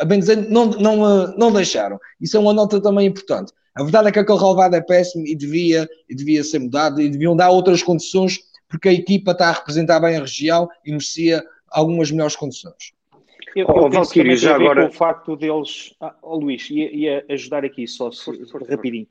[0.00, 1.98] a bem dizer, não, não, não deixaram.
[2.20, 3.52] Isso é uma nota também importante.
[3.74, 7.08] A verdade é que aquele relevado é péssimo e devia, e devia ser mudado e
[7.08, 11.44] deviam dar outras condições, porque a equipa está a representar bem a região e merecia
[11.70, 12.92] algumas melhores condições.
[13.54, 14.82] Eu, eu oh, penso que também já agora...
[14.82, 15.94] com o facto deles.
[16.00, 19.06] Ah, oh, Luís, ia, ia ajudar aqui só, se for rapidinho.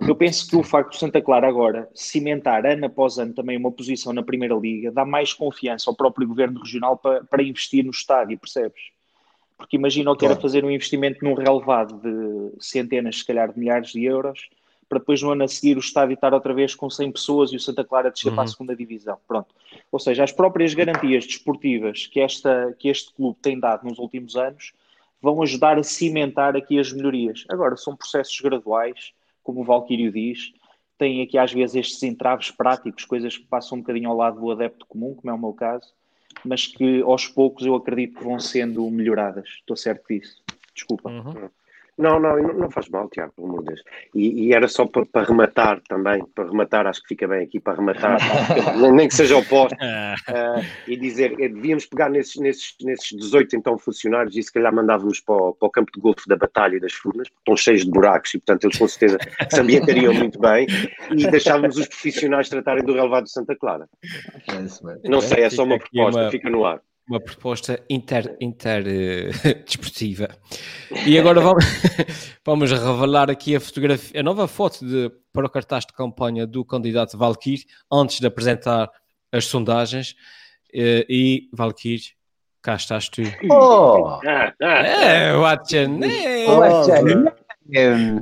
[0.00, 3.70] Eu penso que o facto de Santa Clara agora cimentar ano após ano também uma
[3.70, 7.90] posição na Primeira Liga dá mais confiança ao próprio governo regional para, para investir no
[7.90, 8.90] estádio, percebes?
[9.56, 13.92] Porque imagina que era fazer um investimento num relevado de centenas, se calhar de milhares
[13.92, 14.48] de euros
[14.88, 17.56] para depois no ano a seguir o estádio estar outra vez com 100 pessoas e
[17.56, 18.34] o Santa Clara descer uhum.
[18.34, 18.52] para a uhum.
[18.52, 19.18] segunda divisão.
[19.26, 19.54] Pronto.
[19.90, 24.36] Ou seja, as próprias garantias desportivas que, esta, que este clube tem dado nos últimos
[24.36, 24.72] anos
[25.20, 27.44] vão ajudar a cimentar aqui as melhorias.
[27.48, 29.12] Agora, são processos graduais,
[29.44, 30.52] como o Valquírio diz,
[30.98, 34.50] tem aqui às vezes estes entraves práticos, coisas que passam um bocadinho ao lado do
[34.50, 35.92] adepto comum, como é o meu caso,
[36.44, 39.48] mas que aos poucos eu acredito que vão sendo melhoradas.
[39.60, 40.42] Estou certo disso.
[40.74, 41.10] Desculpa.
[41.10, 41.48] Uhum.
[41.96, 43.82] Não, não, não faz mal, Tiago, pelo amor de Deus.
[44.14, 47.60] E, e era só para, para, rematar também, para rematar, acho que fica bem aqui
[47.60, 48.18] para rematar,
[48.92, 53.78] nem que seja oposto, uh, e dizer, eh, devíamos pegar nesses, nesses, nesses 18 então
[53.78, 56.80] funcionários e se calhar mandávamos para o, para o campo de golfe da Batalha e
[56.80, 60.38] das Furnas, porque estão cheios de buracos e portanto eles com certeza se ambientariam muito
[60.40, 60.66] bem,
[61.12, 63.88] e deixávamos os profissionais tratarem do relevado de Santa Clara.
[64.48, 69.62] É não sei, é só uma proposta, fica no ar uma proposta inter, inter uh,
[69.64, 70.28] desportiva.
[71.06, 71.64] E agora vamos,
[72.44, 76.64] vamos revelar aqui a fotografia, a nova foto de, para o cartaz de campanha do
[76.64, 77.60] candidato Valkyr,
[77.92, 78.90] antes de apresentar
[79.30, 80.14] as sondagens.
[80.72, 82.00] Uh, e Valkyr,
[82.60, 83.22] cá estás tu.
[83.50, 84.18] Oh!
[84.60, 86.00] É, Watchen!
[87.72, 88.20] É,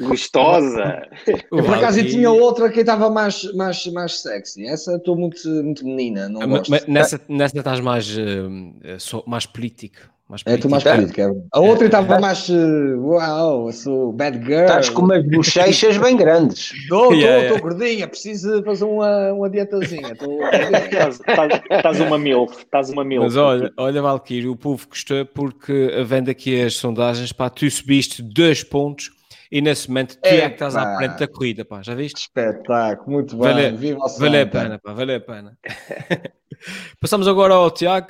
[0.00, 1.02] Gostosa!
[1.26, 4.66] Eu por acaso tinha outra que estava mais, mais, mais sexy.
[4.66, 6.28] Essa estou muito, muito menina.
[6.28, 6.70] Não gosto.
[6.70, 9.98] Mas nessa, nessa estás mais, uh, mais político.
[10.28, 11.34] Mais é tu mais política.
[11.52, 12.48] A outra estava mais.
[12.48, 14.62] Uh, uau, sou bad girl.
[14.62, 16.72] Estás com umas bochechas bem grandes.
[16.82, 20.16] Estou, estou gordinha, preciso fazer uma, uma dietazinha.
[21.70, 23.24] Estás uma milf, estás uma milf.
[23.24, 28.22] Mas olha, olha Valkyrie, o povo gostou porque vendo aqui as sondagens, pá, tu subiste
[28.22, 29.10] dois pontos
[29.50, 32.18] e nesse momento tu é, é que estás à frente da corrida, pá, já viste?
[32.18, 33.48] Espetáculo, muito bem.
[33.48, 35.58] Vale, Viva vale a pena, pá, vale a pena.
[37.00, 38.08] Passamos agora ao Tiago,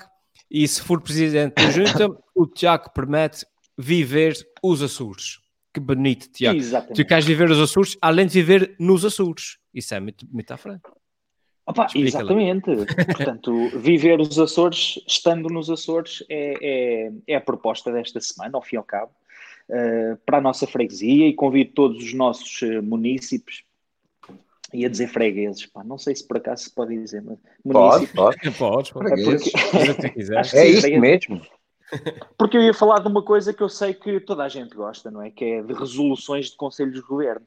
[0.50, 3.46] e se for presidente da junta, o Tiago permite
[3.78, 5.38] viver os Açores.
[5.72, 6.58] Que bonito, Tiago.
[6.58, 6.96] Exatamente.
[6.96, 9.58] Tu queres viver os Açores, além de viver nos Açores.
[9.72, 10.82] Isso é muito, muito à frente.
[11.64, 12.70] Opa, exatamente.
[13.06, 18.62] Portanto, viver os Açores, estando nos Açores, é, é, é, a proposta desta semana, ao
[18.62, 19.12] fim e ao cabo.
[19.72, 23.62] Eh, para a nossa freguesia e convido todos os nossos uh, munícipes
[24.72, 27.38] ia dizer fregueses, pá, não sei se por acaso se pode dizer, mas
[27.72, 29.12] pode, pode, pode, pode.
[29.12, 29.24] É,
[29.94, 30.22] porque...
[30.56, 31.42] é isso mesmo.
[32.38, 35.10] Porque eu ia falar de uma coisa que eu sei que toda a gente gosta,
[35.10, 35.30] não é?
[35.30, 37.46] Que é de resoluções de conselhos de governo.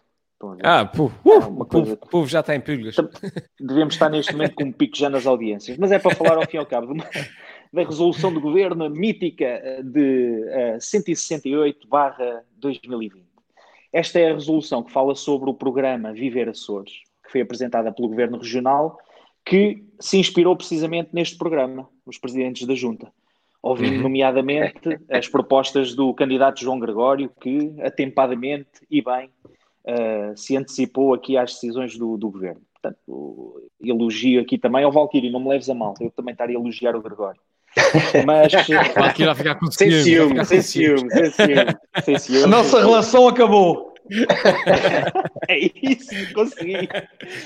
[0.62, 2.96] Ah, pô, uh, é o povo, povo, já está em pulgas.
[3.58, 6.46] Devemos estar neste momento com um pico já nas audiências, mas é para falar ao
[6.46, 7.06] fim e ao cabo de uma,
[7.74, 10.46] da resolução do governo mítica eh, de
[10.76, 13.24] uh, 168-2020.
[13.92, 18.08] Esta é a resolução que fala sobre o programa Viver Açores, que foi apresentada pelo
[18.08, 19.00] governo regional,
[19.44, 23.12] que se inspirou precisamente neste programa, os presidentes da Junta.
[23.62, 24.04] Ouvindo, uhum.
[24.04, 29.30] nomeadamente, as propostas do candidato João Gregório, que atempadamente e bem
[29.86, 32.62] uh, se antecipou aqui às decisões do, do governo.
[32.74, 36.60] Portanto, elogio aqui também ao Valkyrie, não me leves a mal, eu também estaria a
[36.60, 37.42] elogiar o Gregório.
[38.26, 38.54] Mas.
[38.98, 42.44] Aqui vai ficar com sem ciúme, sem ciúme, sem ciúme, sem ciúme.
[42.44, 43.94] A nossa relação acabou.
[45.48, 46.88] é isso, consegui.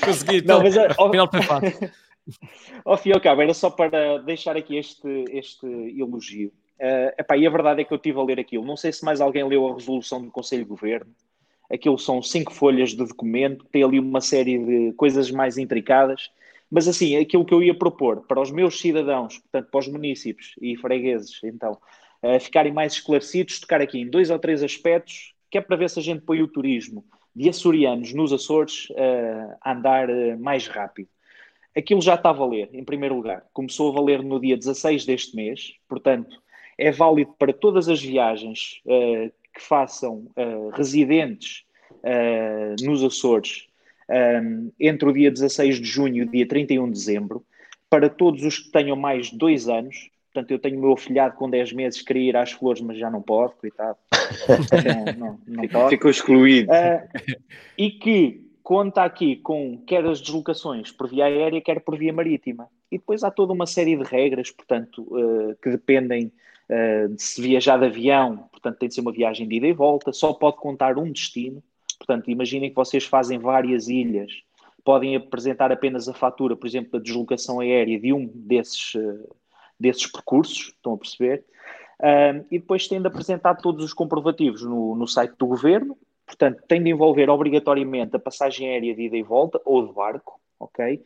[0.04, 1.92] Consegui, então, não, mas, ao, final foi fácil.
[2.84, 6.52] Ao fim e ao cabo, era só para deixar aqui este, este elogio.
[6.80, 8.66] Uh, epá, e a verdade é que eu estive a ler aquilo.
[8.66, 11.12] Não sei se mais alguém leu a resolução do Conselho de Governo.
[11.72, 16.30] Aquilo são cinco folhas de documento, tem ali uma série de coisas mais intricadas
[16.70, 20.54] mas assim, aquilo que eu ia propor para os meus cidadãos, portanto, para os municípios
[20.62, 21.78] e fregueses, então,
[22.24, 25.90] uh, ficarem mais esclarecidos, tocar aqui em dois ou três aspectos, que é para ver
[25.90, 30.68] se a gente põe o turismo de açorianos nos Açores uh, a andar uh, mais
[30.68, 31.10] rápido.
[31.76, 33.46] Aquilo já está a valer, em primeiro lugar.
[33.54, 36.42] Começou a valer no dia 16 deste mês, portanto,
[36.78, 40.28] é válido para todas as viagens que façam
[40.74, 41.64] residentes
[42.82, 43.67] nos Açores
[44.10, 47.46] um, entre o dia 16 de junho e o dia 31 de dezembro,
[47.90, 50.10] para todos os que tenham mais de dois anos.
[50.34, 53.10] Portanto, eu tenho o meu afilhado com 10 meses, queria ir às flores, mas já
[53.10, 53.98] não pode, coitado.
[55.18, 55.90] não, não, não pode.
[55.90, 56.70] Ficou excluído.
[56.72, 57.34] Uh,
[57.78, 62.68] e que conta aqui com quer as deslocações por via aérea, quer por via marítima.
[62.92, 66.32] E depois há toda uma série de regras, portanto, uh, que dependem
[66.70, 69.74] uh, de se viajar de avião, portanto, tem de ser uma viagem de ida e
[69.74, 71.64] volta, só pode contar um destino.
[71.98, 74.32] Portanto, imaginem que vocês fazem várias ilhas,
[74.84, 79.28] podem apresentar apenas a fatura, por exemplo, da deslocação aérea de um desses, eh,
[79.80, 81.44] desses percursos, estão a perceber?
[82.52, 86.82] E depois têm de apresentar todos os comprovativos no, no site do governo, portanto, tem
[86.82, 91.04] de envolver obrigatoriamente a passagem aérea de ida e volta ou de barco, ok?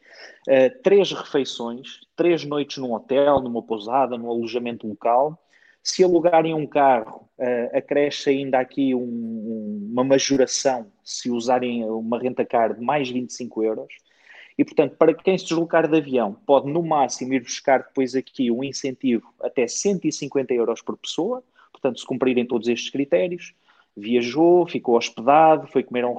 [0.48, 5.40] Uh, três refeições, três noites num hotel, numa pousada, num alojamento local
[5.84, 12.20] se alugarem um carro, uh, acresce ainda aqui um, um, uma majoração se usarem uma
[12.20, 13.94] renta-car de mais 25 euros.
[14.58, 18.52] E, portanto, para quem se deslocar de avião, pode no máximo ir buscar depois aqui
[18.52, 21.44] um incentivo até 150 euros por pessoa.
[21.72, 23.56] Portanto, se cumprirem todos estes critérios,
[23.98, 26.16] viajou, ficou hospedado, foi comer a um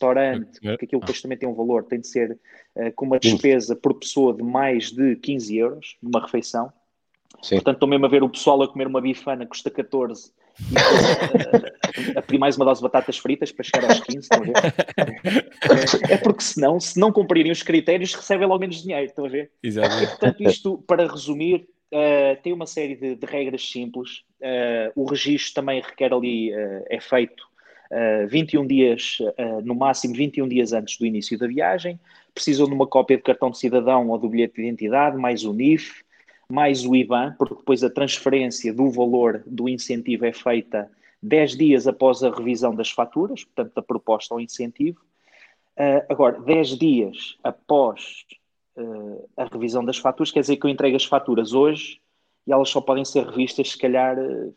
[0.00, 2.38] restaurante, porque aquilo depois também tem um valor, tem de ser
[2.74, 6.72] uh, com uma despesa por pessoa de mais de 15 euros, numa refeição.
[7.42, 7.56] Sim.
[7.56, 10.76] Portanto, estou mesmo a ver o pessoal a comer uma bifana que custa 14 e
[10.76, 14.42] a, a, a pedir mais uma dose de batatas fritas para chegar aos 15, estão
[14.42, 14.54] a ver?
[16.10, 19.28] É, é porque senão, se não cumprirem os critérios, recebem logo menos dinheiro, estão a
[19.28, 19.50] ver?
[19.62, 20.02] Exato.
[20.02, 24.22] E, portanto, isto, para resumir, uh, tem uma série de, de regras simples.
[24.40, 27.48] Uh, o registro também requer ali, uh, é feito
[28.28, 29.18] 21 dias,
[29.64, 31.98] no máximo 21 dias antes do início da viagem.
[32.32, 35.52] Precisam de uma cópia de cartão de cidadão ou do bilhete de identidade, mais o
[35.52, 36.04] NIF,
[36.52, 40.90] mais o IBAN, porque depois a transferência do valor do incentivo é feita
[41.22, 45.00] 10 dias após a revisão das faturas, portanto, da proposta ao incentivo.
[45.76, 48.24] Uh, agora, 10 dias após
[48.76, 52.00] uh, a revisão das faturas, quer dizer que eu entrego as faturas hoje
[52.46, 54.54] e elas só podem ser revistas, se calhar, uh,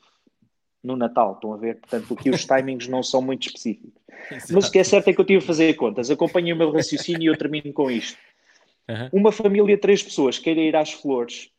[0.84, 1.34] no Natal.
[1.34, 1.80] Estão a ver?
[1.80, 4.02] Portanto, aqui os timings não são muito específicos.
[4.32, 4.54] Exato.
[4.54, 6.10] Mas o que é certo é que eu tive a fazer contas.
[6.10, 8.18] Acompanhei o meu raciocínio e eu termino com isto.
[8.90, 9.10] Uhum.
[9.22, 11.53] Uma família de três pessoas queira ir às flores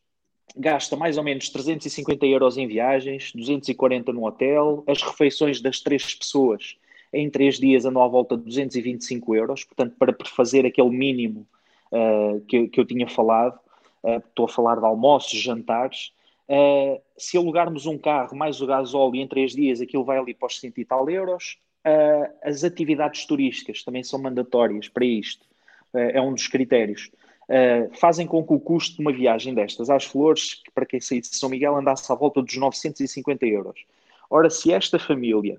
[0.56, 6.14] gasta mais ou menos 350 euros em viagens, 240 no hotel, as refeições das três
[6.14, 6.76] pessoas
[7.14, 11.46] em três dias andam à volta de 225 euros, portanto, para fazer aquele mínimo
[11.92, 13.58] uh, que, que, eu tinha falado,
[14.02, 16.12] uh, estou a falar de almoços, jantares,
[16.48, 20.46] uh, se alugarmos um carro mais o gasóleo em três dias, aquilo vai ali para
[20.46, 21.58] os 100 e tal euros,
[22.42, 25.44] as atividades turísticas também são mandatórias para isto,
[25.92, 27.10] é um dos critérios.
[27.48, 31.00] Uh, fazem com que o custo de uma viagem destas às flores, que para quem
[31.00, 33.84] sair de São Miguel, andasse à volta dos 950 euros.
[34.30, 35.58] Ora, se esta família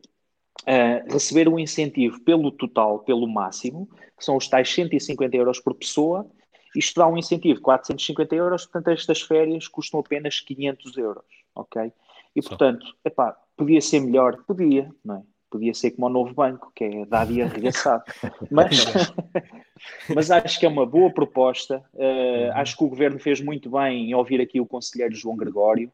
[0.64, 5.76] uh, receber um incentivo pelo total, pelo máximo, que são os tais 150 euros por
[5.76, 6.30] pessoa,
[6.76, 11.92] isto dá um incentivo de 450 euros, portanto estas férias custam apenas 500 euros, ok?
[12.36, 14.44] E portanto, epá, podia ser melhor?
[14.46, 15.22] Podia, não é?
[15.50, 18.04] Podia ser como o novo banco, que é dado e arregaçado.
[18.52, 18.86] mas,
[20.14, 21.84] mas acho que é uma boa proposta.
[21.94, 25.92] Uh, acho que o governo fez muito bem em ouvir aqui o conselheiro João Gregório,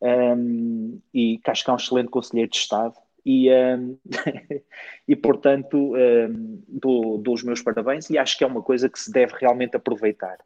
[0.00, 2.94] um, ehm, e que acho que é um excelente conselheiro de Estado.
[3.24, 3.98] E, um,
[5.08, 8.98] e portanto, um, dou, dou os meus parabéns e acho que é uma coisa que
[8.98, 10.38] se deve realmente aproveitar.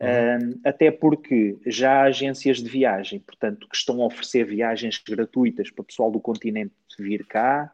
[0.00, 5.70] Um, até porque já há agências de viagem, portanto, que estão a oferecer viagens gratuitas
[5.70, 7.72] para o pessoal do continente vir cá,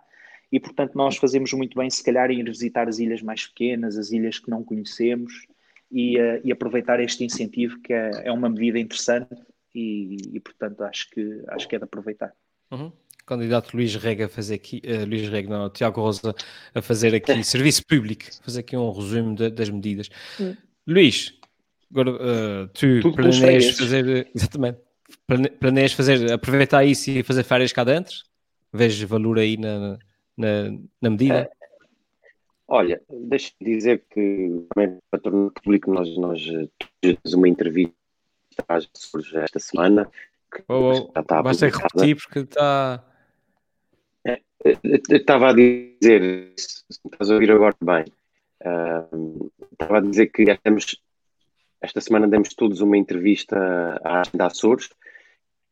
[0.55, 3.99] e portanto nós fazemos muito bem, se calhar, em ir visitar as ilhas mais pequenas,
[3.99, 5.49] as ilhas que não conhecemos,
[5.91, 9.35] e, uh, e aproveitar este incentivo, que é, é uma medida interessante,
[9.75, 12.33] e, e, portanto acho que, acho que é de aproveitar.
[12.71, 12.93] Uhum.
[13.27, 16.33] Candidato Luís Rega a fazer aqui, uh, Luís Rega, não, Tiago Rosa
[16.73, 20.09] a fazer aqui serviço público, fazer aqui um resumo de, das medidas.
[20.41, 20.55] Hum.
[20.87, 21.35] Luís,
[21.91, 24.79] agora uh, tu Tudo planeias fazer, exatamente,
[25.59, 28.15] planeias fazer, aproveitar isso e fazer férias cá dentro?
[28.73, 29.99] Vejo valor aí na,
[30.37, 31.35] na, na medida?
[31.35, 31.51] É.
[32.67, 34.67] Olha, deixa-me dizer que
[35.11, 36.43] para tornar público nós, nós
[37.01, 37.95] temos uma entrevista
[39.35, 40.11] esta semana
[40.51, 43.05] que oh, oh, está Basta repetir porque está.
[44.25, 48.05] É, eu estava a dizer, se estás a ouvir agora bem,
[48.63, 51.03] uh, estava a dizer que estamos,
[51.81, 54.87] esta semana demos todos uma entrevista à Agenda Açores.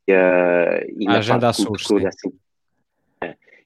[0.09, 1.91] Uh, e a Agenda Açores.
[1.91, 2.31] Assim, é,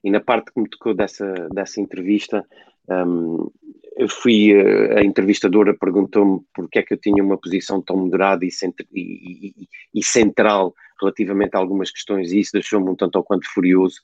[0.03, 2.45] e na parte que me tocou dessa, dessa entrevista,
[2.89, 3.49] um,
[3.97, 8.45] eu fui, eh, a entrevistadora perguntou-me porque é que eu tinha uma posição tão moderada
[8.45, 8.49] e,
[8.93, 13.51] e, e, e central relativamente a algumas questões e isso deixou-me um tanto ou quanto
[13.51, 13.99] furioso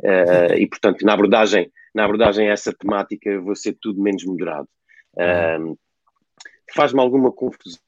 [0.00, 4.24] uh, e portanto na abordagem, na abordagem a essa temática eu vou ser tudo menos
[4.24, 4.68] moderado.
[5.14, 5.76] Uh,
[6.74, 7.78] Faz-me alguma confusão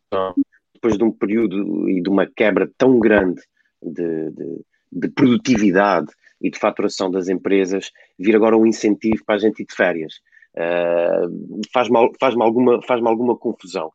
[0.73, 3.43] depois de um período e de uma quebra tão grande
[3.83, 9.39] de, de, de produtividade e de faturação das empresas vir agora um incentivo para a
[9.39, 10.15] gente ir de férias.
[10.55, 13.93] Uh, faz-me faz alguma, faz alguma confusão,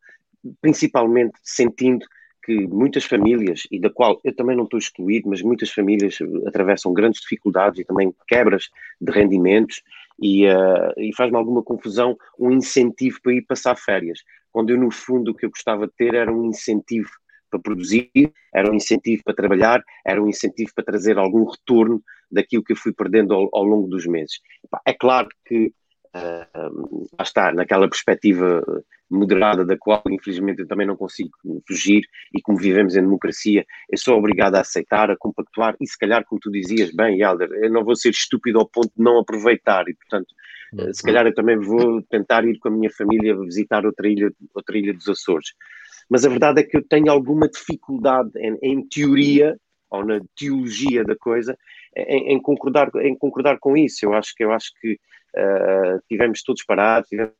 [0.60, 2.06] principalmente sentindo
[2.44, 6.92] que muitas famílias, e da qual eu também não estou excluído, mas muitas famílias atravessam
[6.92, 8.70] grandes dificuldades e também quebras
[9.00, 9.82] de rendimentos,
[10.22, 14.20] e, uh, e faz-me alguma confusão um incentivo para ir passar férias,
[14.52, 17.10] quando eu, no fundo, o que eu gostava de ter era um incentivo
[17.56, 18.10] para produzir,
[18.54, 22.76] era um incentivo para trabalhar, era um incentivo para trazer algum retorno daquilo que eu
[22.76, 24.40] fui perdendo ao, ao longo dos meses.
[24.84, 25.72] É claro que
[26.14, 28.62] uh, lá está, naquela perspectiva
[29.10, 31.30] moderada da qual infelizmente eu também não consigo
[31.66, 32.02] fugir
[32.34, 36.24] e como vivemos em democracia, eu sou obrigado a aceitar, a compactuar e se calhar
[36.24, 39.88] como tu dizias, bem Helder, eu não vou ser estúpido ao ponto de não aproveitar
[39.88, 40.26] e portanto
[40.72, 40.92] uhum.
[40.92, 44.76] se calhar eu também vou tentar ir com a minha família visitar outra ilha, outra
[44.76, 45.50] ilha dos Açores.
[46.08, 49.56] Mas a verdade é que eu tenho alguma dificuldade em, em teoria
[49.90, 51.56] ou na teologia da coisa
[51.96, 54.04] em, em, concordar, em concordar com isso.
[54.04, 57.34] Eu acho que eu acho que uh, tivemos todos parados, tivemos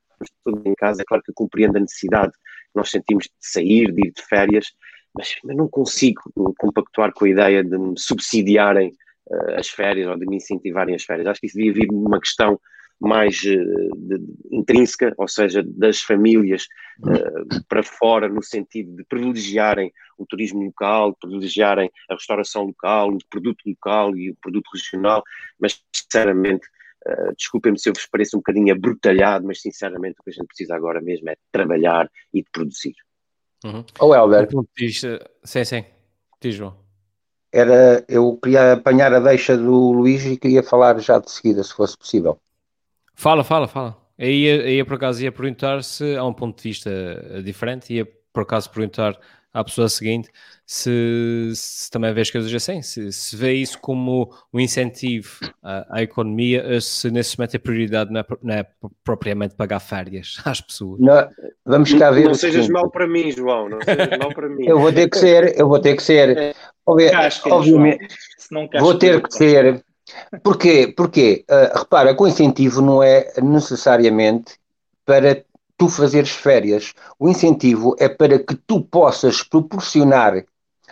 [0.45, 1.03] todos em casa.
[1.03, 4.23] É claro que eu compreendo a necessidade que nós sentimos de sair, de ir de
[4.23, 4.67] férias,
[5.15, 6.21] mas, mas não consigo
[6.59, 8.93] compactuar com a ideia de me subsidiarem
[9.29, 11.27] uh, as férias ou de me incentivarem as férias.
[11.27, 12.59] Acho que isso devia vir uma questão
[13.01, 14.21] mais uh, de,
[14.51, 16.67] intrínseca, ou seja, das famílias
[17.01, 23.19] uh, para fora, no sentido de privilegiarem o turismo local, privilegiarem a restauração local, o
[23.29, 25.23] produto local e o produto regional,
[25.61, 26.67] mas sinceramente,
[27.07, 30.47] uh, desculpem-me se eu vos pareço um bocadinho abrutalhado, mas sinceramente o que a gente
[30.47, 32.95] precisa agora mesmo é de trabalhar e de produzir.
[33.65, 33.85] Uhum.
[34.01, 34.49] Oh, Helder.
[35.45, 35.85] Sim, sim.
[36.41, 36.77] Diz, João.
[37.53, 41.73] Era, eu queria apanhar a deixa do Luís e queria falar já de seguida, se
[41.73, 42.39] fosse possível.
[43.17, 43.97] Fala, fala, fala.
[44.19, 48.07] Aí, aí por acaso ia perguntar se há um ponto de vista eh, diferente, ia
[48.33, 49.19] por acaso perguntar
[49.53, 50.29] à pessoa seguinte
[50.67, 55.31] se, se também vê as coisas assim, se, se vê isso como um incentivo
[55.63, 58.67] à, à economia, se nesse momento a prioridade não é, não é
[59.03, 61.01] propriamente pagar férias às pessoas.
[61.01, 61.27] Não,
[61.65, 62.25] vamos cá ver.
[62.25, 64.67] Não sejas mau para mim, João, não sejas mau para mim.
[64.67, 66.37] eu vou ter que ser, eu vou ter que ser.
[66.37, 66.55] É,
[67.47, 68.15] obviamente,
[68.79, 69.83] vou ter que ser.
[70.43, 70.93] Porquê?
[70.97, 71.45] Porquê?
[71.51, 74.55] Uh, repara que o incentivo não é necessariamente
[75.05, 75.45] para
[75.77, 76.95] tu fazeres férias.
[77.19, 80.45] O incentivo é para que tu possas proporcionar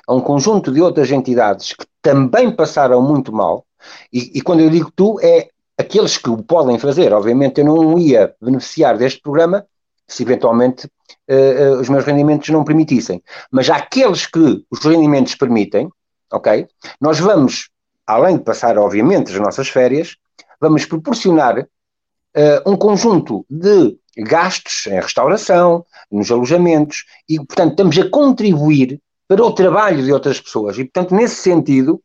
[0.07, 3.65] a um conjunto de outras entidades que também passaram muito mal,
[4.13, 5.49] e, e quando eu digo tu, é
[5.79, 7.13] aqueles que o podem fazer.
[7.13, 9.67] Obviamente eu não ia beneficiar deste programa
[10.07, 13.23] se eventualmente uh, uh, os meus rendimentos não permitissem.
[13.51, 15.89] Mas aqueles que os rendimentos permitem,
[16.33, 16.67] ok?
[17.01, 17.71] Nós vamos,
[18.07, 20.17] além de passar, obviamente, as nossas férias,
[20.61, 28.09] vamos proporcionar uh, um conjunto de gastos em restauração, nos alojamentos, e, portanto, estamos a
[28.09, 30.79] contribuir para o trabalho de outras pessoas.
[30.79, 32.01] E, portanto, nesse sentido,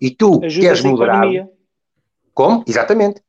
[0.00, 1.24] e tu Ajudas queres moderar.
[2.34, 2.64] Como?
[2.66, 3.22] Exatamente.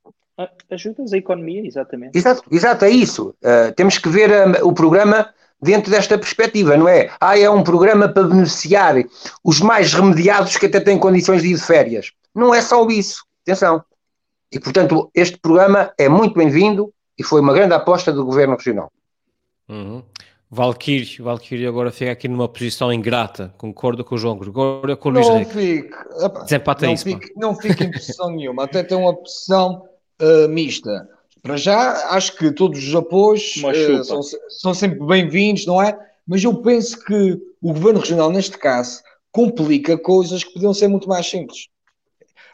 [0.70, 2.18] Ajudas a economia, exatamente.
[2.18, 3.34] Exato, exato é isso.
[3.41, 7.10] Uh, temos que ver um, o programa dentro desta perspectiva, não é?
[7.20, 8.95] Ah, é um programa para beneficiar
[9.43, 12.12] os mais remediados que até têm condições de ir de férias.
[12.34, 13.26] Não é só isso.
[13.43, 13.84] Atenção.
[14.51, 18.91] E, portanto, este programa é muito bem-vindo e foi uma grande aposta do Governo Regional.
[19.68, 20.03] Uhum.
[20.49, 25.12] Valkyrie, Valkyrie agora fica aqui numa posição ingrata, concordo com o João Gregório, com o
[25.12, 25.89] Luís Não fique,
[26.45, 27.03] Desempata não isso.
[27.03, 29.84] Fique, não fique em posição nenhuma, até tem uma posição
[30.22, 31.10] uh, mista.
[31.48, 35.98] Para já, acho que todos os apoios uh, são, são sempre bem-vindos, não é?
[36.28, 41.08] Mas eu penso que o Governo Regional, neste caso, complica coisas que podiam ser muito
[41.08, 41.70] mais simples.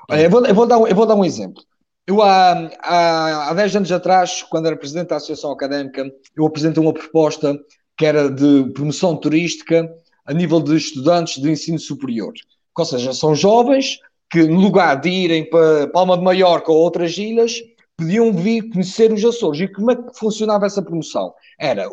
[0.08, 1.64] Olha, eu vou, eu vou, dar, um, eu vou dar um exemplo.
[2.06, 6.06] Eu, há, há, há 10 anos atrás, quando era presidente da Associação Académica,
[6.38, 7.58] eu apresentei uma proposta
[7.98, 9.92] que era de promoção turística
[10.24, 12.34] a nível de estudantes de ensino superior.
[12.78, 13.98] Ou seja, são jovens
[14.30, 17.60] que, no lugar de irem para Palma de Maiorca ou outras ilhas,
[17.98, 19.62] podiam vir conhecer os Açores.
[19.62, 21.34] E como é que funcionava essa promoção?
[21.60, 21.88] Era,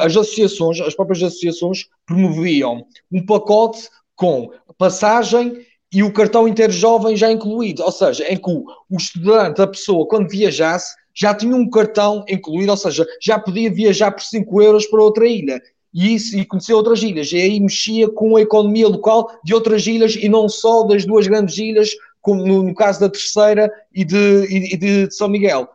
[0.00, 7.32] as associações, as próprias associações promoviam um pacote com passagem e o cartão interjovem já
[7.32, 11.68] incluído, ou seja, em que o, o estudante, a pessoa, quando viajasse, já tinha um
[11.68, 15.60] cartão incluído, ou seja, já podia viajar por 5 euros para outra ilha.
[15.92, 17.32] E isso, e conhecer outras ilhas.
[17.32, 21.26] E aí mexia com a economia local de outras ilhas e não só das duas
[21.26, 21.90] grandes ilhas,
[22.28, 25.66] como no, no caso da terceira e de, e de São Miguel.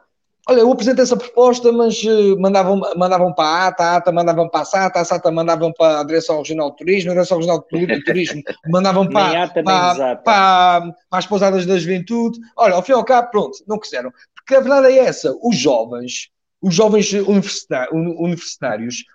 [0.47, 4.49] Olha, eu apresentei essa proposta, mas uh, mandavam, mandavam para a ATA, a ATA mandavam
[4.49, 7.65] para a SATA, a SATA mandavam para a Direção Regional de Turismo, a Direção Regional
[7.71, 12.39] de Turismo mandavam para, para, para, para, as pousadas da juventude.
[12.55, 14.11] Olha, ao fim e ao cabo, pronto, não quiseram.
[14.35, 16.29] Porque a verdade é essa, os jovens,
[16.61, 17.11] os jovens
[17.89, 19.05] universitários,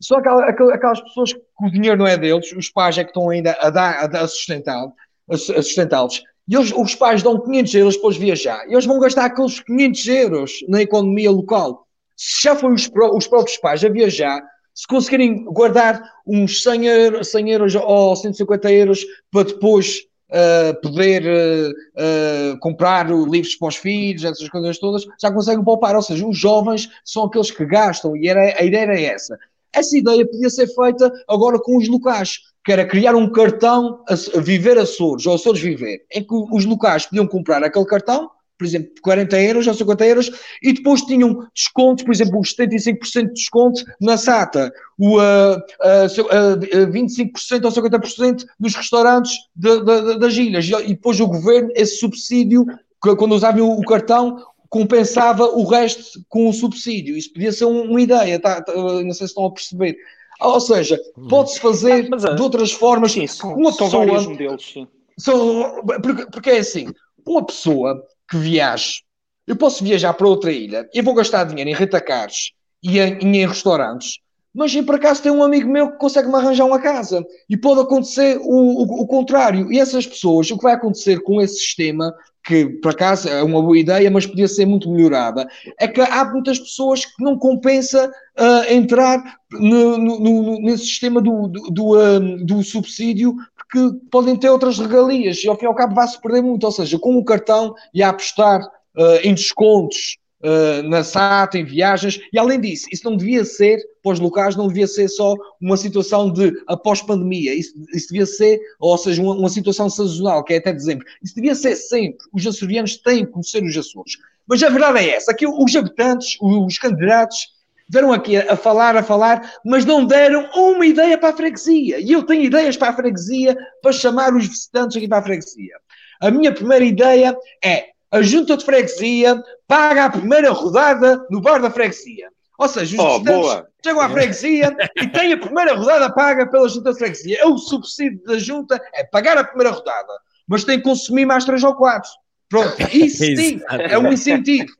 [0.00, 3.56] são aquelas, pessoas que o dinheiro não é deles, os pais é que estão ainda
[3.60, 4.92] a, dar, a sustentá-los,
[5.28, 8.66] a sustentá-los e eles, os pais dão 500 euros para os viajar.
[8.68, 11.86] E eles vão gastar aqueles 500 euros na economia local.
[12.16, 14.42] Se já foi os, os próprios pais a viajar,
[14.74, 21.22] se conseguirem guardar uns 100 euros, 100 euros ou 150 euros para depois uh, poder
[21.24, 25.96] uh, uh, comprar livros para os filhos, essas coisas todas, já conseguem poupar.
[25.96, 29.36] Ou seja, os jovens são aqueles que gastam e era, a ideia era essa.
[29.76, 34.40] Essa ideia podia ser feita agora com os locais que era criar um cartão a,
[34.40, 38.90] Viver Açores, ou Açores Viver, em que os locais podiam comprar aquele cartão, por exemplo,
[39.02, 43.84] 40 euros ou 50 euros, e depois tinham descontos, por exemplo, os 75% de desconto
[44.00, 50.66] na SATA, o uh, uh, uh, 25% ou 50% nos restaurantes de, de, das ilhas,
[50.66, 52.66] e depois o governo, esse subsídio,
[52.98, 54.42] quando usavam o cartão,
[54.76, 57.16] compensava o resto com o subsídio.
[57.16, 59.96] Isso podia ser uma ideia, tá, tá, não sei se estão a perceber.
[60.38, 61.00] Ou seja,
[61.30, 63.12] pode-se fazer mas, de outras formas.
[63.12, 64.86] Sim, uma são pessoa, vários modelos, sim.
[65.18, 66.88] São, porque, porque é assim,
[67.26, 69.00] uma pessoa que viaja,
[69.46, 72.52] eu posso viajar para outra ilha, eu vou gastar dinheiro em retacares
[72.82, 74.18] e em, em restaurantes,
[74.56, 77.22] mas e por acaso tem um amigo meu que consegue me arranjar uma casa.
[77.46, 79.70] E pode acontecer o, o, o, contrário.
[79.70, 83.60] E essas pessoas, o que vai acontecer com esse sistema, que por acaso é uma
[83.60, 85.46] boa ideia, mas podia ser muito melhorada,
[85.78, 91.20] é que há muitas pessoas que não compensa uh, entrar no, no, no, nesse sistema
[91.20, 95.68] do, do, do, uh, do, subsídio, porque podem ter outras regalias e ao fim e
[95.68, 96.64] ao cabo vai-se perder muito.
[96.64, 101.64] Ou seja, com o cartão e a apostar uh, em descontos uh, na SAT, em
[101.64, 105.34] viagens, e além disso, isso não devia ser, para os locais, não devia ser só
[105.60, 110.44] uma situação de após pandemia, isso, isso devia ser, ou seja, uma, uma, situação sazonal,
[110.44, 114.12] que é até dezembro, isso devia ser sempre, os açorianos têm que conhecer os Açores.
[114.48, 117.56] Mas a verdade é essa, aqui os habitantes, os candidatos,
[117.88, 122.00] Deram aqui a, falar, a falar, mas não deram uma ideia para a freguesia.
[122.00, 125.76] E eu tenho ideias para a freguesia para chamar os visitantes aqui para a freguesia.
[126.20, 131.60] A minha primeira ideia é a junta de freguesia paga a primeira rodada no bar
[131.60, 132.28] da freguesia.
[132.58, 136.92] Ou seja, os oh, chegam à freguesia e têm a primeira rodada paga pela junta
[136.92, 137.38] de freguesia.
[137.38, 140.12] É o subsídio da junta, é pagar a primeira rodada.
[140.48, 142.08] Mas tem que consumir mais três ou quatro.
[142.48, 144.72] Pronto, isso sim, é um incentivo.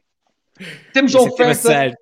[0.94, 1.96] Temos a oferta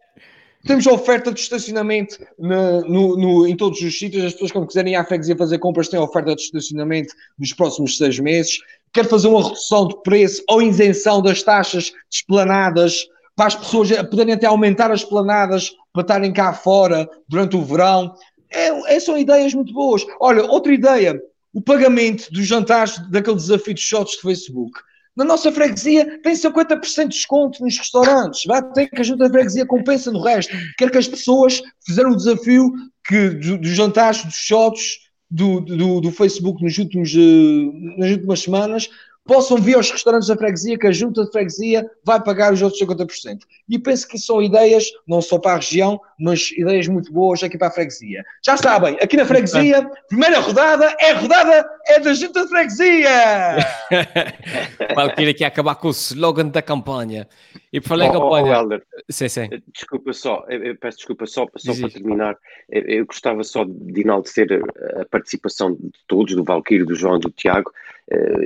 [0.66, 4.24] temos a oferta de estacionamento no, no, no, em todos os sítios.
[4.24, 7.52] As pessoas, quando quiserem ir à freguesia fazer compras, têm a oferta de estacionamento nos
[7.52, 8.60] próximos seis meses.
[8.94, 13.90] Quer fazer uma redução de preço ou isenção das taxas de esplanadas para as pessoas
[14.08, 18.14] poderem até aumentar as esplanadas para estarem cá fora durante o verão.
[18.50, 20.06] É, é, são ideias muito boas.
[20.20, 21.20] Olha, outra ideia:
[21.52, 24.80] o pagamento dos jantares daquele desafio de shots de Facebook.
[25.16, 28.44] Na nossa freguesia tem 50% de desconto nos restaurantes.
[28.46, 30.52] Vai ter que a junta de freguesia compensa no resto.
[30.76, 32.72] Quer que as pessoas fizeram o desafio
[33.06, 38.40] que, dos do jantares, dos shots do, do, do Facebook nos últimos, uh, nas últimas
[38.40, 38.88] semanas
[39.24, 42.80] possam vir aos restaurantes da freguesia, que a junta de freguesia vai pagar os outros
[42.80, 43.40] 50%.
[43.68, 47.56] E penso que são ideias, não só para a região, mas ideias muito boas aqui
[47.56, 48.22] para a freguesia.
[48.44, 53.08] Já sabem, aqui na freguesia, primeira rodada é rodada é da junta de freguesia!
[54.94, 57.26] Valkyrie aqui acabar com o slogan da campanha.
[57.72, 58.62] E por falar em campanha...
[58.62, 59.48] Oh, sim, sim.
[59.72, 62.36] Desculpa só, eu peço desculpa só, só para terminar,
[62.68, 64.46] eu, eu gostava só de enaltecer
[65.00, 67.72] a participação de todos, do Valquírio, do João, do Tiago,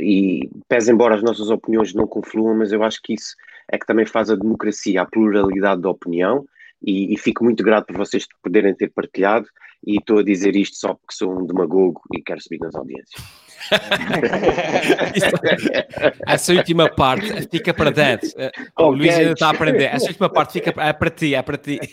[0.00, 3.34] e pese embora as nossas opiniões não confluam, mas eu acho que isso
[3.70, 6.46] é que também faz a democracia, a pluralidade da opinião,
[6.82, 9.48] e, e, fico muito grato por vocês poderem ter partilhado,
[9.84, 13.22] e estou a dizer isto só porque sou um demagogo e quero subir nas audiências.
[16.26, 18.28] Essa última parte fica para dentro.
[18.78, 19.84] Oh, o Luís ainda está a aprender.
[19.84, 21.78] Essa última parte fica é para ti, é para ti.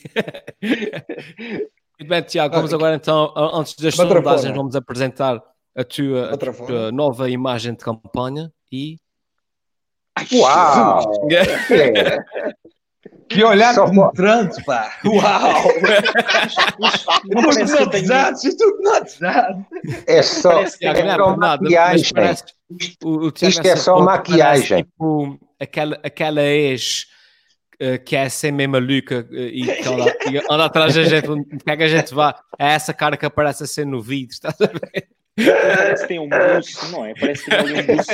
[1.97, 5.41] Muito bem, Tiago, vamos agora então, antes das sondagens, vamos apresentar
[5.75, 8.97] a tua, a tua nova imagem de campanha e.
[10.31, 11.27] Uau!
[13.27, 14.97] que olhar Só penetrante, pá!
[15.05, 15.65] Uau!
[17.21, 19.65] Tudo hipnotizado, tudo hipnotizado.
[20.07, 22.13] É só, é só maquiagem.
[23.03, 24.83] O, o Isto é só maquiagem.
[24.83, 27.07] Tipo, aquela, aquela ex
[27.81, 31.29] uh, que é assim meio maluca uh, e que anda, e anda atrás da gente,
[31.29, 34.59] onde quer que a gente vá, é essa cara que aparece assim no vídeo, estás
[34.61, 35.09] a ver?
[35.35, 37.13] Parece que tem um buço, não é?
[37.13, 38.11] Parece que tem ali um buço.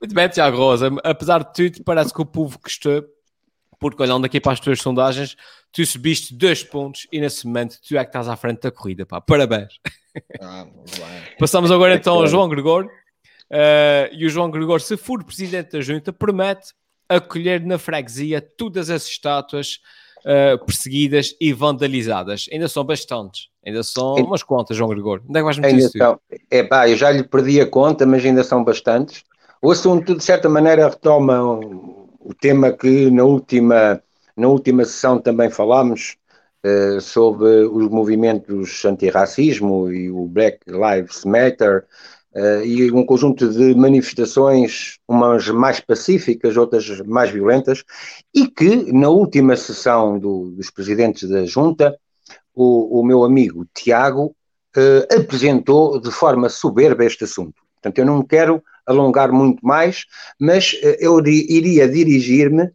[0.00, 0.90] Muito bem, Tiago Rosa.
[1.04, 3.04] Apesar de tudo, parece que o povo gostou,
[3.78, 5.36] porque olhando aqui para as tuas sondagens,
[5.70, 9.06] tu subiste dois pontos e nesse momento tu é que estás à frente da corrida,
[9.06, 9.20] pá.
[9.20, 9.74] Parabéns.
[10.40, 10.66] Ah,
[11.38, 12.86] Passamos agora então ao João Gregor.
[13.48, 16.72] Uh, e o João Gregor, se for presidente da junta, promete
[17.08, 19.78] acolher na freguesia todas as estátuas
[20.26, 22.46] uh, perseguidas e vandalizadas.
[22.52, 25.22] Ainda são bastantes, ainda são umas contas, João Gregor.
[25.28, 25.96] Onde é que vais meter isso?
[25.96, 26.20] São,
[26.50, 29.22] é pá, eu já lhe perdi a conta, mas ainda são bastantes.
[29.62, 34.02] O assunto, de certa maneira, retoma o tema que na última,
[34.36, 36.16] na última sessão também falámos,
[36.64, 41.84] uh, sobre os movimentos antirracismo e o Black Lives Matter,
[42.36, 47.82] Uh, e um conjunto de manifestações, umas mais pacíficas, outras mais violentas,
[48.34, 51.96] e que na última sessão do, dos presidentes da Junta,
[52.54, 54.36] o, o meu amigo Tiago
[54.76, 57.54] uh, apresentou de forma soberba este assunto.
[57.76, 60.04] Portanto, eu não quero alongar muito mais,
[60.38, 62.70] mas uh, eu iria dirigir-me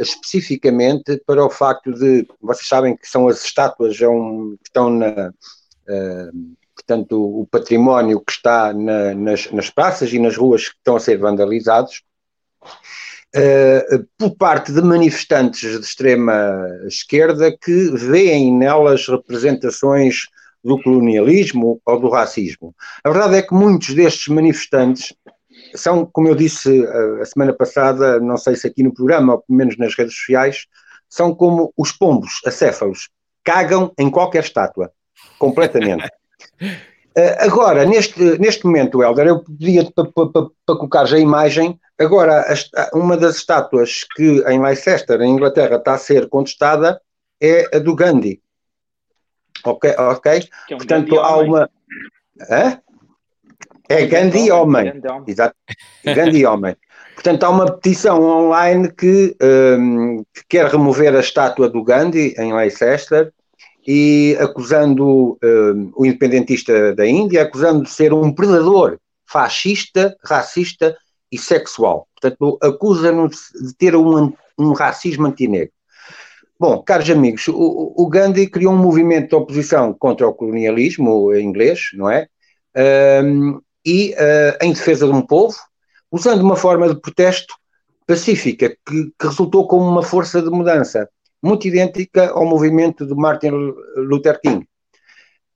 [0.00, 4.88] especificamente para o facto de, vocês sabem que são as estátuas é um, que estão
[4.88, 5.32] na
[6.84, 11.00] portanto, o, património que está na, nas, nas praças e nas ruas que estão a
[11.00, 12.02] ser vandalizados,
[13.36, 20.26] uh, por parte de manifestantes de extrema esquerda que veem nelas representações
[20.62, 22.74] do colonialismo ou do racismo.
[23.02, 25.14] A verdade é que muitos destes manifestantes
[25.74, 26.84] são, como eu disse
[27.20, 30.66] a semana passada, não sei se aqui no programa ou pelo menos nas redes sociais,
[31.08, 33.08] são como os pombos acéfalos,
[33.42, 34.92] cagam em qualquer estátua,
[35.38, 36.08] completamente.
[36.60, 41.78] Uh, agora, neste, neste momento, Helder, eu podia para pa, a imagem.
[41.98, 42.44] Agora,
[42.76, 47.00] a, uma das estátuas que em Leicester, em Inglaterra, está a ser contestada
[47.40, 48.40] é a do Gandhi.
[49.64, 49.94] Ok?
[49.98, 50.48] ok?
[50.70, 51.48] É um Portanto, há homem.
[51.50, 51.70] uma.
[52.48, 52.80] Hã?
[53.88, 55.02] É Gandhi homem.
[55.10, 55.24] homem.
[55.26, 55.56] Exato.
[56.04, 56.76] Gandhi homem.
[57.14, 62.54] Portanto, há uma petição online que, um, que quer remover a estátua do Gandhi em
[62.54, 63.32] Leicester
[63.86, 70.96] e acusando uh, o independentista da Índia, acusando de ser um predador fascista, racista
[71.30, 72.06] e sexual.
[72.20, 75.72] Portanto, acusa-nos de ter um, um racismo antinegro.
[76.58, 81.88] Bom, caros amigos, o, o, Gandhi criou um movimento de oposição contra o colonialismo inglês,
[81.94, 82.28] não é?
[83.24, 85.56] Um, e uh, em defesa de um povo,
[86.10, 87.54] usando uma forma de protesto
[88.06, 91.08] pacífica que, que, resultou como uma força de mudança,
[91.42, 93.50] muito idêntica ao movimento de Martin
[93.96, 94.66] Luther King.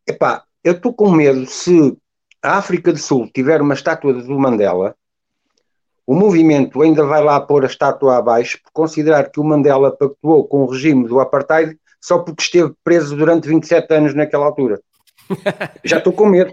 [0.07, 1.97] Epá, eu estou com medo se
[2.43, 4.95] a África do Sul tiver uma estátua do Mandela,
[6.07, 10.47] o movimento ainda vai lá pôr a estátua abaixo por considerar que o Mandela pactuou
[10.47, 14.78] com o regime do apartheid só porque esteve preso durante 27 anos naquela altura.
[15.82, 16.53] Já estou com medo.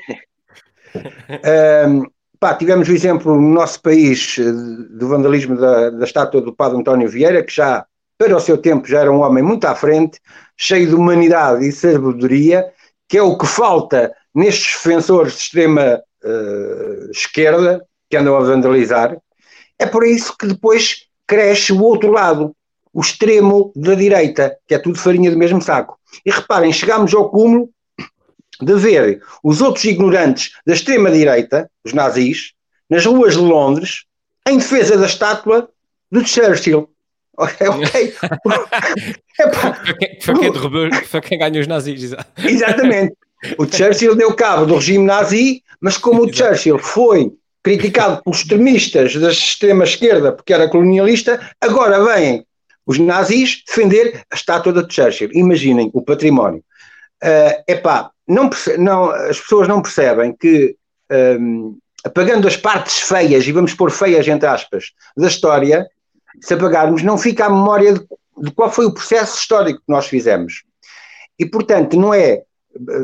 [1.85, 2.05] Um,
[2.39, 6.79] pá, tivemos o exemplo no nosso país eh, do vandalismo da, da estátua do padre
[6.79, 7.85] António Vieira, que já,
[8.21, 10.19] para o seu tempo, já era um homem muito à frente,
[10.55, 12.71] cheio de humanidade e sabedoria,
[13.09, 19.17] que é o que falta nestes defensores de extrema uh, esquerda que andam a vandalizar,
[19.79, 22.55] é por isso que depois cresce o outro lado,
[22.93, 25.97] o extremo da direita, que é tudo farinha do mesmo saco.
[26.23, 27.69] E reparem, chegamos ao cúmulo
[28.61, 32.53] de ver os outros ignorantes da extrema-direita, os nazis,
[32.87, 34.03] nas ruas de Londres,
[34.47, 35.67] em defesa da estátua
[36.11, 36.90] do Churchill.
[37.41, 38.13] Ok, ok.
[39.83, 42.13] foi, quem, foi, quem derrubou, foi quem ganhou os nazis.
[42.37, 43.15] Exatamente.
[43.57, 47.31] O Churchill deu cabo do regime nazi, mas como o Churchill foi
[47.63, 52.45] criticado pelos extremistas da extrema-esquerda porque era colonialista, agora vêm
[52.85, 55.31] os nazis defender a estátua de Churchill.
[55.33, 56.63] Imaginem o património.
[57.23, 60.75] Uh, epá, não, não, as pessoas não percebem que,
[61.39, 65.87] um, apagando as partes feias, e vamos pôr feias entre aspas, da história,
[66.39, 68.05] se apagarmos, não fica a memória de,
[68.37, 70.63] de qual foi o processo histórico que nós fizemos.
[71.37, 72.43] E, portanto, não é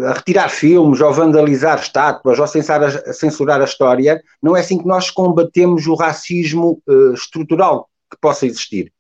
[0.06, 4.78] a retirar filmes ou vandalizar estátuas ou censurar a, censurar a história, não é assim
[4.78, 8.92] que nós combatemos o racismo uh, estrutural que possa existir.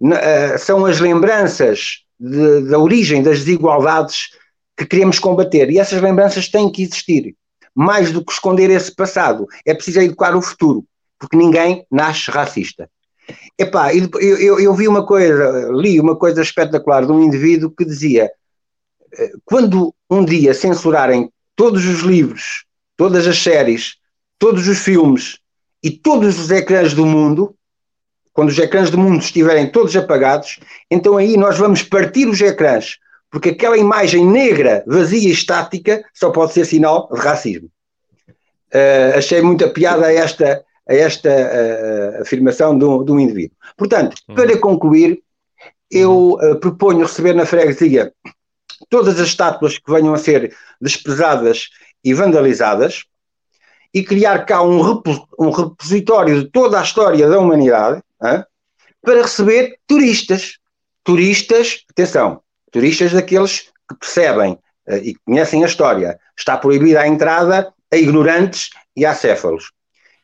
[0.00, 4.30] uh, são as lembranças de, da origem das desigualdades
[4.76, 7.34] que queremos combater e essas lembranças têm que existir.
[7.74, 10.84] Mais do que esconder esse passado, é preciso educar o futuro,
[11.18, 12.88] porque ninguém nasce racista.
[13.58, 17.84] Epá, eu, eu, eu vi uma coisa, li uma coisa espetacular de um indivíduo que
[17.84, 18.30] dizia
[19.44, 22.64] quando um dia censurarem todos os livros,
[22.96, 23.96] todas as séries,
[24.38, 25.38] todos os filmes
[25.82, 27.54] e todos os ecrãs do mundo,
[28.32, 30.60] quando os ecrãs do mundo estiverem todos apagados,
[30.90, 32.98] então aí nós vamos partir os ecrãs,
[33.30, 37.70] porque aquela imagem negra, vazia e estática só pode ser sinal de racismo.
[38.74, 40.12] Uh, achei muita piada
[40.88, 41.30] a esta,
[42.18, 43.56] a afirmação de um, de um, indivíduo.
[43.76, 44.60] Portanto, para uhum.
[44.60, 45.22] concluir,
[45.90, 48.12] eu uh, proponho receber na freguesia
[48.88, 51.70] todas as estátuas que venham a ser desprezadas
[52.04, 53.04] e vandalizadas
[53.92, 55.02] e criar cá um,
[55.38, 58.44] um repositório de toda a história da humanidade hein,
[59.02, 60.58] para receber turistas.
[61.02, 62.40] Turistas, atenção,
[62.72, 64.58] turistas daqueles que percebem
[64.88, 66.18] uh, e conhecem a história.
[66.36, 69.72] Está proibida a entrada a ignorantes e a acéfalos.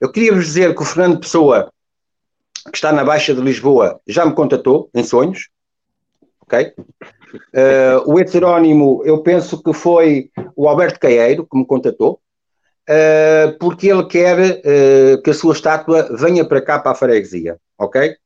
[0.03, 1.73] Eu queria vos dizer que o Fernando Pessoa,
[2.65, 5.49] que está na Baixa de Lisboa, já me contatou em sonhos,
[6.41, 6.75] ok?
[6.75, 12.21] Uh, o heterónimo, eu penso que foi o Alberto Caeiro que me contatou,
[12.91, 17.57] uh, porque ele quer uh, que a sua estátua venha para cá, para a freguesia,
[17.79, 18.17] ok?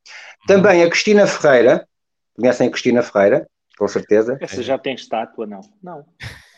[0.47, 1.87] Também a Cristina Ferreira,
[2.35, 3.47] conhecem a Cristina Ferreira,
[3.77, 4.39] com certeza.
[4.41, 5.61] Essa já tem estátua, não?
[5.83, 6.07] Não.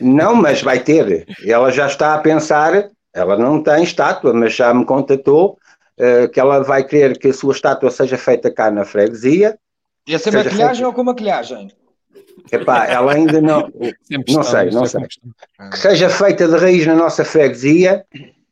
[0.01, 1.27] Não, mas vai ter.
[1.45, 5.59] Ela já está a pensar, ela não tem estátua, mas já me contatou
[6.33, 9.59] que ela vai querer que a sua estátua seja feita cá na freguesia.
[10.07, 10.87] E essa maquilhagem feita...
[10.87, 11.73] ou com maquilhagem?
[12.53, 13.69] Epá, ela ainda não.
[14.29, 15.03] não sei, não sei.
[15.71, 18.05] Que seja feita de raiz na nossa freguesia.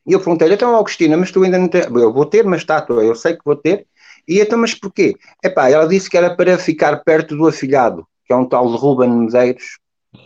[0.07, 1.86] E eu perguntei-lhe, então, Augustina, mas tu ainda não tens.
[1.86, 3.86] Eu vou ter uma estátua, eu sei que vou ter.
[4.28, 5.14] E então, mas porquê?
[5.42, 8.76] Epá, ela disse que era para ficar perto do afilhado, que é um tal de
[8.76, 9.78] Ruben Medeiros,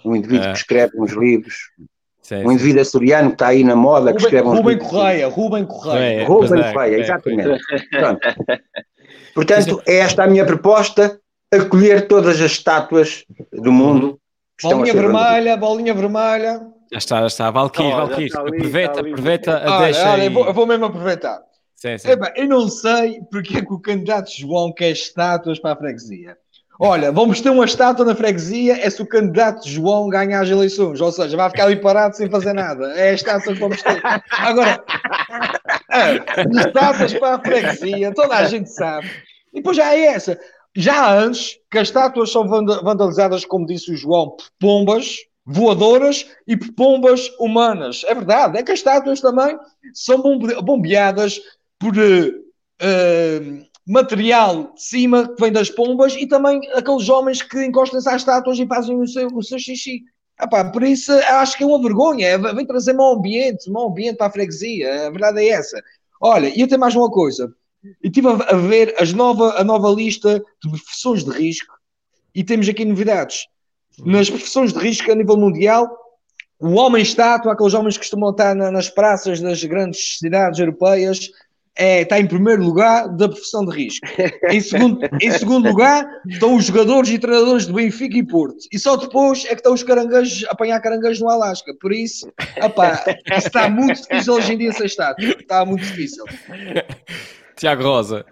[0.04, 0.52] um indivíduo é.
[0.52, 1.54] que escreve uns livros.
[2.30, 4.88] Sim, um indivíduo açoriano que está aí na moda, Ruben, que escreve uns Ruben livros.
[4.88, 6.24] Correia, Ruben Correia.
[6.24, 7.60] Ruben é, Correia, é, exatamente.
[9.34, 11.20] Portanto, é esta a minha proposta
[11.52, 14.20] acolher todas as estátuas do mundo.
[14.62, 16.60] Bolinha vermelha, bolinha vermelha.
[16.92, 17.50] Já está, já está.
[17.50, 20.10] Valkyrie, oh, Valkyrie, aproveita, aproveita a olha, deixa.
[20.12, 21.40] Olha, eu, vou, eu vou mesmo aproveitar.
[21.74, 22.10] Sim, sim.
[22.10, 26.36] Eba, eu não sei porque é que o candidato João quer estátuas para a freguesia.
[26.82, 30.98] Olha, vamos ter uma estátua na freguesia, é se o candidato João ganhar as eleições,
[30.98, 32.86] ou seja, vai ficar ali parado sem fazer nada.
[32.94, 34.00] É a estátua que vamos ter.
[34.30, 34.82] Agora,
[35.90, 36.14] é,
[36.58, 39.10] estátuas para a freguesia, toda a gente sabe.
[39.52, 40.40] E depois já é essa.
[40.74, 46.56] Já antes, que as estátuas são vandalizadas, como disse o João, por pombas voadoras e
[46.56, 48.04] por pombas humanas.
[48.06, 49.54] É verdade, é que as estátuas também
[49.92, 50.22] são
[50.62, 51.42] bombeadas
[51.78, 52.28] por uh,
[52.82, 58.16] uh, material de cima que vem das pombas e também aqueles homens que encostam-se às
[58.16, 60.02] estátuas e fazem o seu, o seu xixi.
[60.40, 64.16] Epá, por isso acho que é uma vergonha, é, vem trazer mau ambiente, mau ambiente
[64.16, 65.82] para a freguesia, a verdade é essa.
[66.20, 67.52] Olha, e até mais uma coisa,
[67.84, 71.74] eu estive a ver as nova, a nova lista de profissões de risco
[72.32, 73.46] e temos aqui novidades.
[73.98, 75.90] Nas profissões de risco a nível mundial,
[76.60, 81.30] o homem estátua, aqueles homens que costumam estar na, nas praças das grandes cidades europeias,
[81.76, 84.06] é, está em primeiro lugar da profissão de risco.
[84.50, 88.58] Em segundo, em segundo lugar estão os jogadores e treinadores de Benfica e Porto.
[88.72, 91.72] E só depois é que estão os caranguejos a apanhar caranguejos no Alasca.
[91.80, 92.30] Por isso,
[92.62, 93.02] opá,
[93.36, 95.24] está muito difícil hoje em dia ser estátua.
[95.24, 96.24] Está muito difícil.
[97.56, 98.24] Tiago Rosa,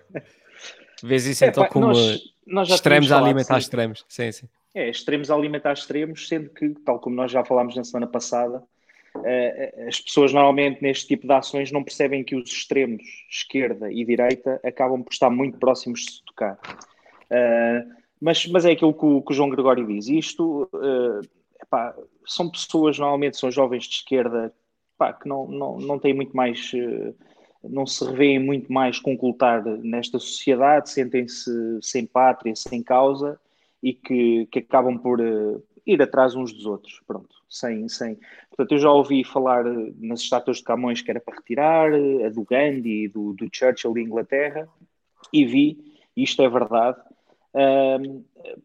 [1.03, 4.05] vês isso é, então pá, como nós, nós extremos a alimentar assim, extremos.
[4.09, 4.49] Sim, sim.
[4.74, 8.62] É, extremos a alimentar extremos, sendo que, tal como nós já falámos na semana passada,
[9.87, 14.61] as pessoas normalmente neste tipo de ações não percebem que os extremos, esquerda e direita,
[14.64, 16.59] acabam por estar muito próximos de se tocar.
[17.25, 20.09] Uh, mas, mas é aquilo que o, que o João Gregório diz.
[20.09, 21.21] Isto uh,
[21.62, 21.95] epá,
[22.27, 24.53] são pessoas, normalmente são jovens de esquerda,
[24.95, 26.73] epá, que não, não, não têm muito mais.
[27.62, 31.51] não se revêem muito mais com ocultar nesta sociedade, sentem-se
[31.83, 33.39] sem pátria, sem causa
[33.83, 35.21] e que, que acabam por,
[35.89, 38.18] ir atrás uns dos outros, pronto, sem, sem...
[38.51, 42.26] Portanto, eu já ouvi falar eh, nas estátuas de Camões que era para retirar, eh,
[42.26, 44.68] a do Gandhi do, do Churchill de Inglaterra,
[45.32, 46.99] e vi, isto é verdade,
[47.55, 48.24] um,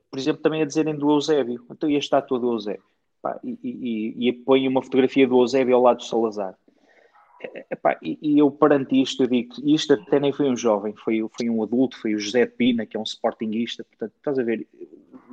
[0.10, 2.84] por exemplo, também a dizerem do Eusébio, então e a estátua do Eusébio?
[3.22, 6.56] Pá, e, e, e põe uma fotografia do Eusébio ao lado do Salazar.
[7.70, 11.50] Epá, e, eu perante isto, eu digo, isto até nem foi um jovem, foi, foi
[11.50, 14.68] um adulto, foi o José Pina, que é um sportinguista, portanto, estás a ver,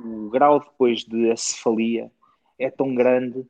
[0.03, 2.11] o grau depois de acefalia
[2.61, 3.45] é tão grande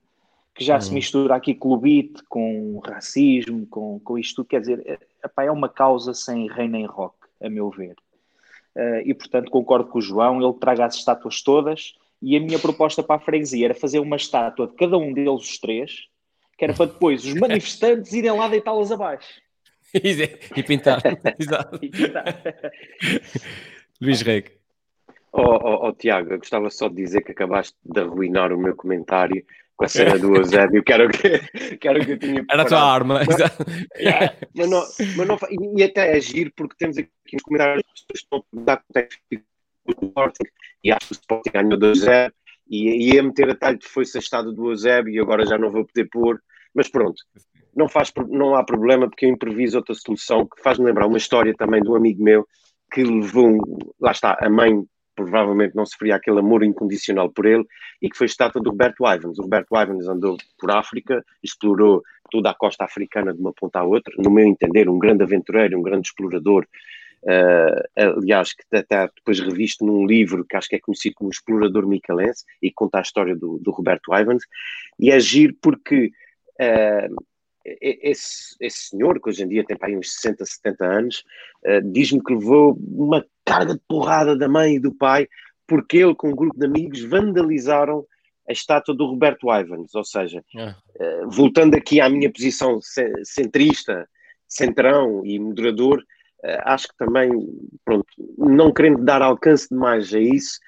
[0.54, 0.82] que já uhum.
[0.82, 5.52] se mistura aqui clubite com racismo, com, com isto tudo, quer dizer, é, epá, é
[5.52, 7.96] uma causa sem rei nem rock, a meu ver.
[8.76, 12.60] Uh, e portanto concordo com o João, ele traga as estátuas todas, e a minha
[12.60, 16.08] proposta para a freguesia era fazer uma estátua de cada um deles, os três,
[16.58, 19.28] que era para depois os manifestantes irem lá deitá-las abaixo.
[19.94, 21.02] e pintar.
[21.38, 21.80] Exato.
[21.82, 22.42] e pintar.
[24.00, 24.61] Luís Reg.
[25.34, 28.76] Oh, oh, oh, Tiago, eu gostava só de dizer que acabaste de arruinar o meu
[28.76, 29.46] comentário
[29.78, 32.46] com a cena do Eusébio, que era o que, que, era o que eu tinha
[32.52, 33.40] Era a tua arma, mas,
[33.98, 34.84] yeah, mas, não,
[35.18, 35.38] mas não,
[35.78, 38.84] e, até agir, é porque temos aqui nos comentários que estão a dar
[39.88, 40.44] o Sporting,
[40.84, 42.32] e acho que o Sporting ganhou 2-0,
[42.70, 45.86] e ia meter a talho de foi-se estado do Eusébio, e agora já não vou
[45.86, 46.42] poder pôr,
[46.76, 47.24] mas pronto,
[47.76, 51.54] não, faz, não há problema, porque eu improviso outra solução, que faz-me lembrar uma história
[51.56, 52.46] também de um amigo meu,
[52.94, 53.58] que levou,
[54.00, 54.86] lá está, a mãe
[55.16, 57.66] provavelmente não sofria aquele amor incondicional por ele,
[58.02, 59.38] e que foi estátua do Roberto Ivans.
[59.40, 63.84] O Roberto Ivans andou por África, explorou toda a costa africana de uma ponta à
[63.84, 66.66] outra, no meu entender, um grande aventureiro, um grande explorador,
[67.24, 71.86] uh, aliás, que até depois revisto num livro que acho que é conhecido como Explorador
[71.86, 74.44] Micalense, e conta a história do, do Roberto Ivans,
[75.00, 76.12] e agir é porque
[76.60, 77.16] uh,
[77.64, 81.24] esse, esse, senhor, que hoje em dia tem para aí uns 60, 70 anos,
[81.66, 85.28] uh, diz-me que levou uma carga de porrada da mãe e do pai,
[85.68, 88.06] porque ele, com um grupo de amigos, vandalizaram
[88.48, 89.94] a estátua do Roberto Ivans.
[89.94, 92.80] Ou seja, uh, voltando aqui à minha posição
[93.24, 94.08] centrista,
[94.48, 97.30] centrão e moderador, uh, acho que também,
[97.84, 100.60] pronto, não querendo dar alcance demais a isso,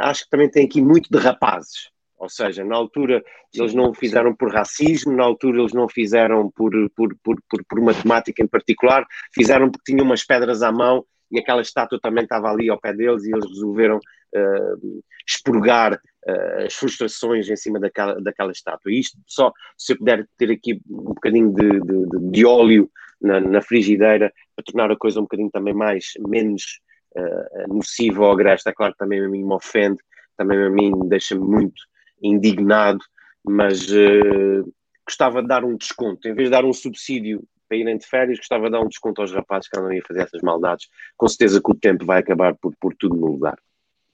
[0.00, 1.90] acho que também tem aqui muito de rapazes.
[2.18, 5.88] Ou seja, na altura eles não o fizeram por racismo, na altura eles não o
[5.88, 9.04] fizeram por, por, por, por, por matemática em particular,
[9.34, 12.92] fizeram porque tinham umas pedras à mão e aquela estátua também estava ali ao pé
[12.92, 18.92] deles e eles resolveram uh, expurgar uh, as frustrações em cima daquela, daquela estátua.
[18.92, 23.40] E isto só, se eu puder ter aqui um bocadinho de, de, de óleo na,
[23.40, 26.80] na, frigideira para tornar a coisa um bocadinho também mais, menos
[27.16, 29.98] uh, nociva ou agresta, é claro que também a mim me ofende,
[30.36, 31.82] também a mim deixa-me muito
[32.22, 33.00] indignado,
[33.42, 34.70] mas uh,
[35.06, 38.36] gostava de dar um desconto, em vez de dar um subsídio para irem de férias,
[38.36, 40.88] gostava de dar um desconto aos rapazes que andam a fazer essas maldades.
[41.16, 43.58] Com certeza que o tempo vai acabar por, por tudo no lugar.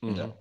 [0.00, 0.32] Uhum.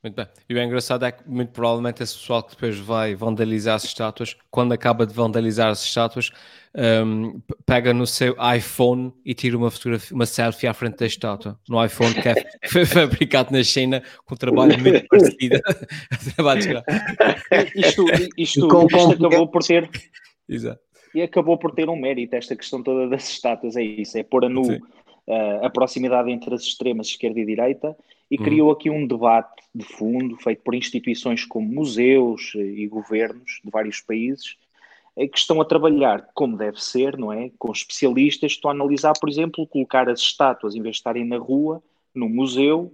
[0.00, 0.28] Muito bem.
[0.48, 4.36] E o engraçado é que, muito provavelmente, esse pessoal que depois vai vandalizar as estátuas,
[4.48, 6.30] quando acaba de vandalizar as estátuas,
[7.04, 11.58] um, pega no seu iPhone e tira uma fotografia, uma selfie à frente da estátua.
[11.68, 12.34] No iPhone que é,
[12.70, 15.58] foi fabricado na China com um trabalho muito parecido.
[17.74, 18.04] isto,
[18.36, 19.90] isto, com, isto acabou por ter.
[20.48, 20.85] Exato.
[21.14, 24.44] E acabou por ter um mérito esta questão toda das estátuas, é isso, é pôr
[24.44, 27.96] a nu uh, a proximidade entre as extremas esquerda e direita
[28.30, 28.44] e uhum.
[28.44, 34.00] criou aqui um debate de fundo feito por instituições como museus e governos de vários
[34.00, 34.56] países
[35.16, 37.50] é que estão a trabalhar como deve ser, não é?
[37.58, 41.38] Com especialistas, estão a analisar, por exemplo, colocar as estátuas, em vez de estarem na
[41.38, 41.82] rua,
[42.14, 42.92] no museu,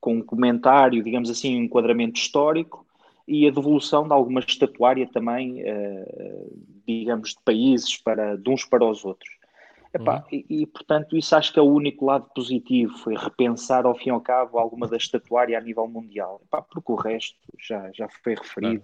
[0.00, 2.86] com um comentário, digamos assim, um enquadramento histórico,
[3.28, 8.84] e a devolução de alguma estatuária também, uh, digamos, de países para, de uns para
[8.84, 9.30] os outros.
[9.92, 10.38] Epá, uhum.
[10.48, 14.08] e, e, portanto, isso acho que é o único lado positivo, foi repensar ao fim
[14.08, 16.40] e ao cabo alguma da estatuária a nível mundial.
[16.44, 18.82] Epá, porque o resto já, já foi referido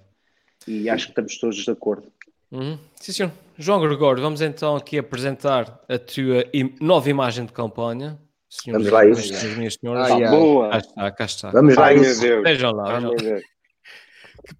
[0.67, 2.13] e acho que estamos todos de acordo.
[2.51, 2.79] Uhum.
[2.97, 3.33] Sim, senhor.
[3.59, 6.45] João Gregório, vamos então aqui apresentar a tua
[6.81, 8.19] nova imagem de campanha.
[8.49, 9.59] Senhores, vamos lá, isso.
[9.59, 10.11] Minhas senhoras.
[10.11, 10.71] Ah, boa.
[10.71, 11.51] Cá está, cá está.
[11.51, 12.21] Vamos lá, isso.
[12.43, 13.01] Vejam lá.
[13.01, 13.41] Vejam lá.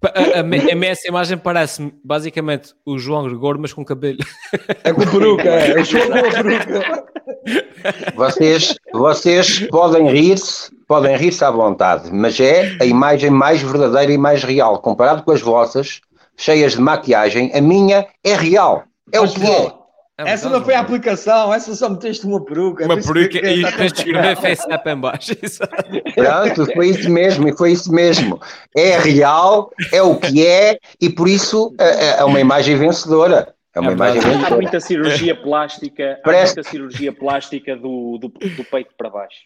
[0.03, 4.17] A, a, a, imagem parece basicamente o João Gregor, mas com cabelo.
[4.83, 5.79] É com peruca, é.
[5.79, 7.05] é João com a peruca.
[8.15, 14.17] Vocês, vocês podem rir-se, podem rir-se à vontade, mas é a imagem mais verdadeira e
[14.17, 14.79] mais real.
[14.79, 16.01] Comparado com as vossas,
[16.35, 18.83] cheias de maquiagem, a minha é real.
[19.11, 19.84] É o que é.
[20.17, 22.85] É essa não foi a aplicação, essa só meteste uma peruca.
[22.85, 25.33] Uma peruca e depois de escrever FaceApp em baixo.
[26.15, 28.39] Pronto, foi isso mesmo, e foi isso mesmo.
[28.73, 33.53] É real, é o que é, e por isso é, é, é uma imagem vencedora.
[33.75, 34.53] É uma é imagem vencedora.
[34.53, 36.53] Há muita cirurgia plástica, Parece...
[36.53, 39.39] há muita cirurgia plástica do, do, do peito para baixo.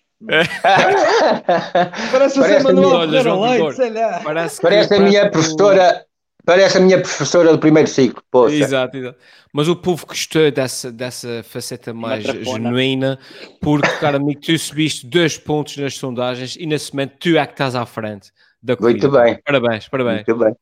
[2.12, 4.22] Parece, Parece o Manuel Leite, sei lá.
[4.24, 6.06] Parece, Parece a minha professora
[6.46, 8.24] Parece a minha professora do primeiro ciclo.
[8.32, 8.56] Poxa.
[8.56, 9.20] Exato, exato.
[9.54, 13.20] Mas o povo gostou dessa, dessa faceta mais genuína,
[13.62, 17.54] porque, cara amigo, tu subiste dois pontos nas sondagens e nesse momento tu é que
[17.54, 18.32] estás à frente
[18.62, 19.08] da corrida.
[19.08, 19.40] Muito bem.
[19.44, 20.26] Parabéns, parabéns.
[20.28, 20.56] Muito bem.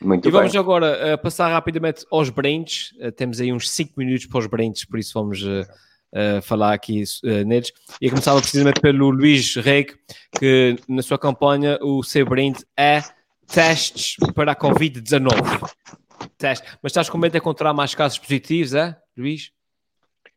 [0.00, 0.60] Muito e vamos bem.
[0.60, 2.92] agora uh, passar rapidamente aos brindes.
[3.00, 5.64] Uh, temos aí uns 5 minutos para os brindes, por isso vamos uh,
[6.42, 7.02] falar aqui
[7.44, 7.72] neles.
[8.00, 9.94] E começava precisamente pelo Luís Reg,
[10.38, 13.02] que na sua campanha o seu brinde é
[13.46, 15.72] testes para a Covid-19.
[16.38, 16.66] Teste.
[16.82, 19.52] Mas estás com medo de encontrar mais casos positivos, é, Luís?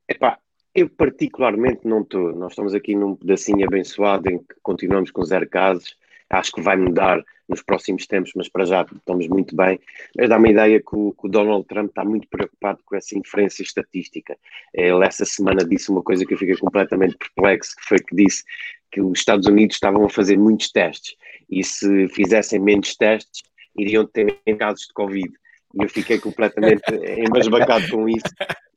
[0.07, 0.37] Epá,
[0.73, 2.33] eu particularmente não estou.
[2.35, 5.95] Nós estamos aqui num pedacinho abençoado em que continuamos com zero casos.
[6.29, 9.79] Acho que vai mudar nos próximos tempos, mas para já estamos muito bem.
[10.15, 13.17] Mas dá-me a ideia que o, que o, Donald Trump está muito preocupado com essa
[13.17, 14.37] inferência estatística.
[14.73, 18.43] Ele essa semana disse uma coisa que eu fiquei completamente perplexo, que foi que disse
[18.91, 21.15] que os Estados Unidos estavam a fazer muitos testes
[21.49, 23.43] e se fizessem menos testes,
[23.77, 25.29] iriam ter casos de Covid.
[25.75, 26.83] E eu fiquei completamente
[27.19, 28.25] embasbacado com isso.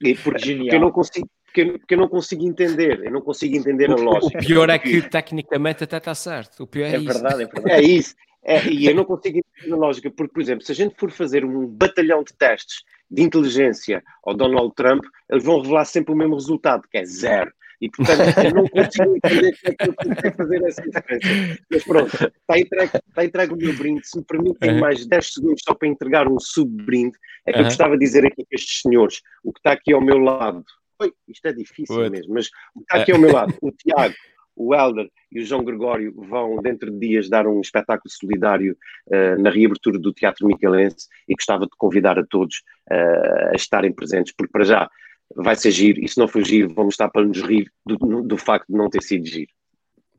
[0.00, 1.28] E porque, porque eu não consigo.
[1.46, 4.38] Porque eu, porque eu, não consigo entender, eu não consigo entender a lógica.
[4.38, 6.62] O pior é que tecnicamente até está certo.
[6.62, 7.12] O pior é, é isso.
[7.12, 8.14] Verdade, é verdade, é isso.
[8.42, 11.10] É, e eu não consigo entender a lógica, porque, por exemplo, se a gente for
[11.10, 16.16] fazer um batalhão de testes de inteligência ao Donald Trump, eles vão revelar sempre o
[16.16, 17.52] mesmo resultado, que é zero.
[17.80, 21.62] E, portanto, eu não consigo entender como é que eu consigo fazer essa diferença.
[21.70, 24.06] Mas pronto, está entregue, está entregue o meu brinde.
[24.06, 24.80] Se me permitem uhum.
[24.80, 27.16] mais 10 segundos só para entregar um sub-brinde,
[27.46, 27.64] é que uhum.
[27.64, 30.64] eu gostava de dizer aqui para estes senhores, o que está aqui ao meu lado,
[31.00, 32.10] Oi, isto é difícil What?
[32.10, 34.14] mesmo, mas o que está aqui ao meu lado, o Tiago,
[34.54, 38.76] o Helder e o João Gregório vão, dentro de dias, dar um espetáculo solidário
[39.06, 42.56] uh, na reabertura do Teatro Micalense e gostava de convidar a todos
[42.90, 44.90] uh, a estarem presentes, porque para já
[45.34, 48.36] vai ser giro, e se não for giro, vamos estar para nos rir do, do
[48.36, 49.50] facto de não ter sido giro.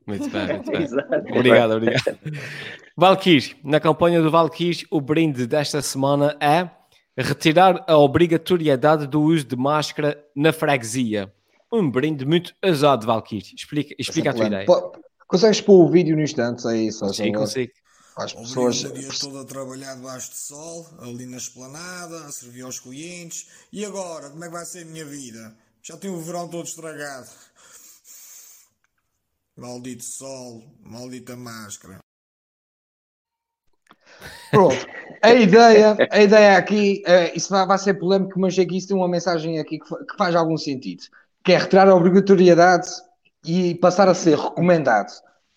[0.06, 0.86] Muito bem, muito bem.
[1.38, 2.18] obrigado, obrigado.
[2.96, 6.68] Valkyrie, na campanha do Valkyrie, o brinde desta semana é
[7.16, 11.32] retirar a obrigatoriedade do uso de máscara na freguesia.
[11.72, 13.54] Um brinde muito ousado, Valkyrie.
[13.54, 14.66] Explica, explica a tua ideia.
[15.26, 16.92] Consegues pôr o vídeo no instante aí?
[16.92, 17.72] Só, Sim, consigo.
[18.16, 18.84] As pessoas.
[18.84, 23.48] O dia todo a trabalhar debaixo de sol, ali na esplanada, a servir aos clientes.
[23.72, 25.56] E agora, como é que vai ser a minha vida?
[25.82, 27.28] Já tenho o verão todo estragado.
[29.56, 31.98] Maldito sol, maldita máscara.
[34.50, 34.86] Pronto,
[35.22, 38.96] a ideia, a ideia aqui, uh, isso vai, vai, ser polémico, mas aqui isso tem
[38.96, 41.04] uma mensagem aqui que, que faz algum sentido,
[41.42, 42.88] que é retirar a obrigatoriedade
[43.44, 45.12] e passar a ser recomendado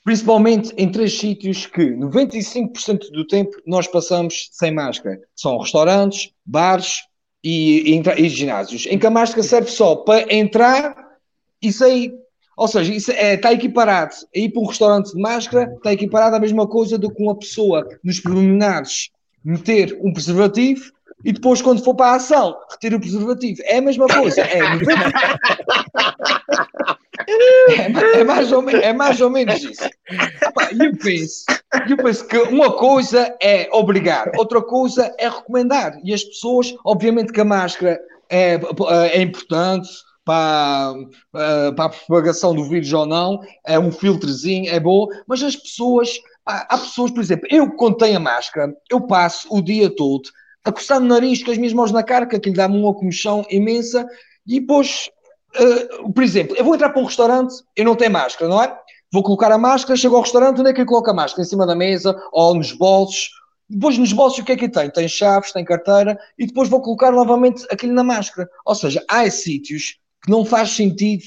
[0.06, 5.20] principalmente em três sítios que 95% do tempo nós passamos sem máscara.
[5.36, 7.02] São restaurantes, bares
[7.44, 10.96] e, e, e ginásios, em que a máscara serve só para entrar
[11.60, 12.14] e sair.
[12.56, 16.36] Ou seja, isso é, está equiparado a ir para um restaurante de máscara, está equiparado
[16.36, 19.10] à mesma coisa do que uma pessoa nos preliminares
[19.44, 23.60] meter um preservativo e depois, quando for para a ação, retira o preservativo.
[23.64, 24.42] É a mesma coisa.
[24.42, 24.86] É, 90...
[27.28, 29.84] é, é, mais, ou é mais ou menos isso.
[30.74, 31.46] E eu penso,
[31.90, 36.00] eu penso que uma coisa é obrigar, outra coisa é recomendar.
[36.04, 38.00] E as pessoas, obviamente que a máscara
[38.30, 38.60] é,
[39.12, 39.90] é importante,
[40.26, 40.96] para,
[41.32, 46.20] para a propagação do vírus ou não, é um filtrozinho, é bom, mas as pessoas,
[46.44, 50.28] há pessoas, por exemplo, eu quando tenho a máscara, eu passo o dia todo
[50.66, 53.46] a coçar no nariz com as minhas mãos na carca, que lhe dá-me uma comichão
[53.52, 54.04] imensa,
[54.48, 55.12] e depois,
[55.60, 58.78] uh, por exemplo, eu vou entrar para um restaurante, eu não tenho máscara, não é?
[59.12, 61.44] Vou colocar a máscara, chego ao restaurante, onde é que eu coloco a máscara?
[61.44, 63.30] Em cima da mesa, ou nos bolsos,
[63.70, 64.90] depois nos bolsos o que é que tem?
[64.90, 68.50] Tem chaves, tem carteira, e depois vou colocar novamente aquilo na máscara.
[68.66, 71.24] Ou seja, há sítios que não faz sentido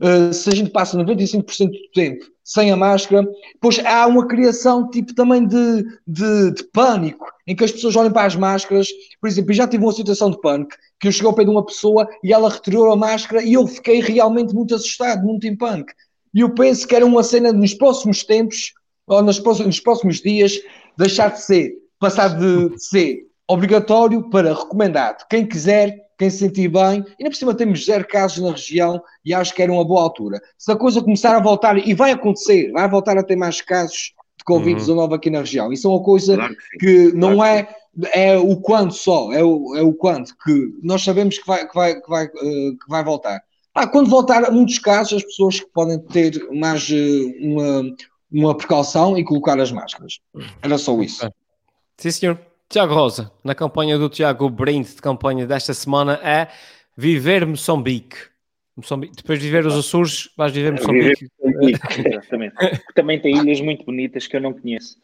[0.00, 4.90] uh, se a gente passa 95% do tempo sem a máscara, depois há uma criação
[4.90, 8.88] tipo também de, de, de, pânico, em que as pessoas olham para as máscaras.
[9.20, 11.64] Por exemplo, já tive uma situação de pânico, que eu cheguei ao pé de uma
[11.64, 15.92] pessoa e ela retirou a máscara e eu fiquei realmente muito assustado, muito em pânico.
[16.34, 18.72] E eu penso que era uma cena nos próximos tempos,
[19.06, 20.58] ou nos próximos, nos próximos dias,
[20.96, 25.26] deixar de ser, passar de ser obrigatório para recomendado.
[25.28, 27.04] Quem quiser quem se sentir bem.
[27.18, 30.02] E ainda por cima temos zero casos na região e acho que era uma boa
[30.02, 30.40] altura.
[30.56, 34.14] Se a coisa começar a voltar, e vai acontecer, vai voltar a ter mais casos
[34.38, 35.14] de Covid-19 uhum.
[35.14, 35.72] aqui na região.
[35.72, 37.66] Isso é uma coisa claro que, que não claro
[38.12, 41.66] é, é o quando só, é o, é o quando, que nós sabemos que vai,
[41.66, 42.30] que vai, que vai, uh,
[42.78, 43.42] que vai voltar.
[43.74, 47.82] Ah, quando voltar, muitos casos, as pessoas que podem ter mais uh, uma,
[48.30, 50.20] uma precaução e colocar as máscaras.
[50.62, 51.28] Era só isso.
[51.96, 52.51] Sim, senhor.
[52.72, 56.48] Tiago Rosa, na campanha do Tiago, o brinde de campanha desta semana é
[56.96, 58.16] Viver Moçambique.
[58.74, 59.14] Moçambique.
[59.14, 61.28] Depois de viver os Açores, vais viver Moçambique.
[61.44, 62.00] Viver Moçambique.
[62.08, 62.54] Exatamente.
[62.94, 64.96] Também tem ilhas muito bonitas que eu não conheço.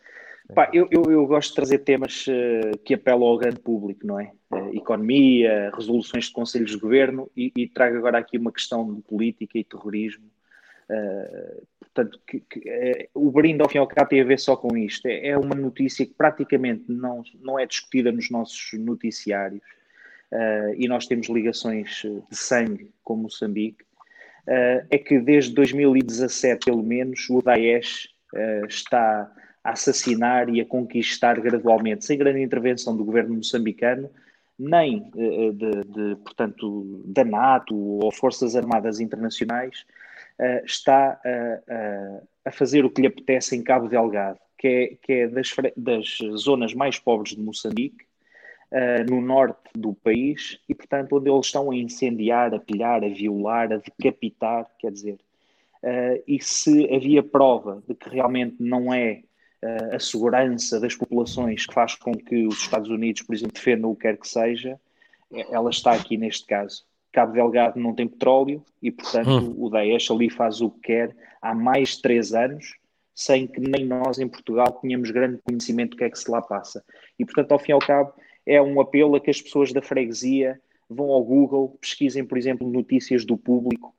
[0.55, 4.19] Pá, eu, eu, eu, gosto de trazer temas uh, que apelam ao grande público, não
[4.19, 4.33] é?
[4.51, 9.03] Uh, economia, resoluções de conselhos de governo e, e, trago agora aqui uma questão de
[9.03, 10.25] política e terrorismo.
[10.89, 11.63] Uh,
[11.99, 14.57] Portanto, que, que, é, o brinde ao fim e ao cabo tem a ver só
[14.57, 15.07] com isto.
[15.07, 19.61] É, é, uma notícia que praticamente não, não é discutida nos nossos noticiários
[20.31, 23.83] uh, e nós temos ligações de sangue com Moçambique.
[24.47, 29.29] Uh, é que desde 2017, pelo menos, o Daesh uh, está
[29.65, 34.09] a assassinar e a conquistar gradualmente, sem grande intervenção do governo moçambicano,
[34.57, 39.85] nem de, de, portanto, da NATO ou Forças Armadas Internacionais,
[40.39, 45.13] uh, está uh, a fazer o que lhe apetece em Cabo Delgado, que é, que
[45.13, 48.05] é das, das zonas mais pobres de Moçambique,
[48.73, 53.09] uh, no norte do país, e portanto onde eles estão a incendiar, a pilhar, a
[53.09, 55.19] violar, a decapitar, quer dizer.
[56.27, 59.23] e se havia prova de que realmente não é
[59.93, 63.97] a segurança das populações que faz com que os Estados Unidos, por exemplo, defendam o
[63.97, 64.79] que quer que seja,
[65.51, 66.85] ela está aqui neste caso.
[67.13, 69.55] Cabo Delgado não tem petróleo e, portanto, hum.
[69.59, 72.77] o Daesh ali faz o que quer há mais de três anos,
[73.15, 76.41] sem que nem nós em Portugal tenhamos grande conhecimento do que é que se lá
[76.41, 76.85] passa.
[77.19, 78.13] E, portanto, ao fim e ao cabo,
[78.47, 82.69] é um apelo a que as pessoas da freguesia vão ao Google, pesquisem, por exemplo,
[82.69, 83.95] notícias do público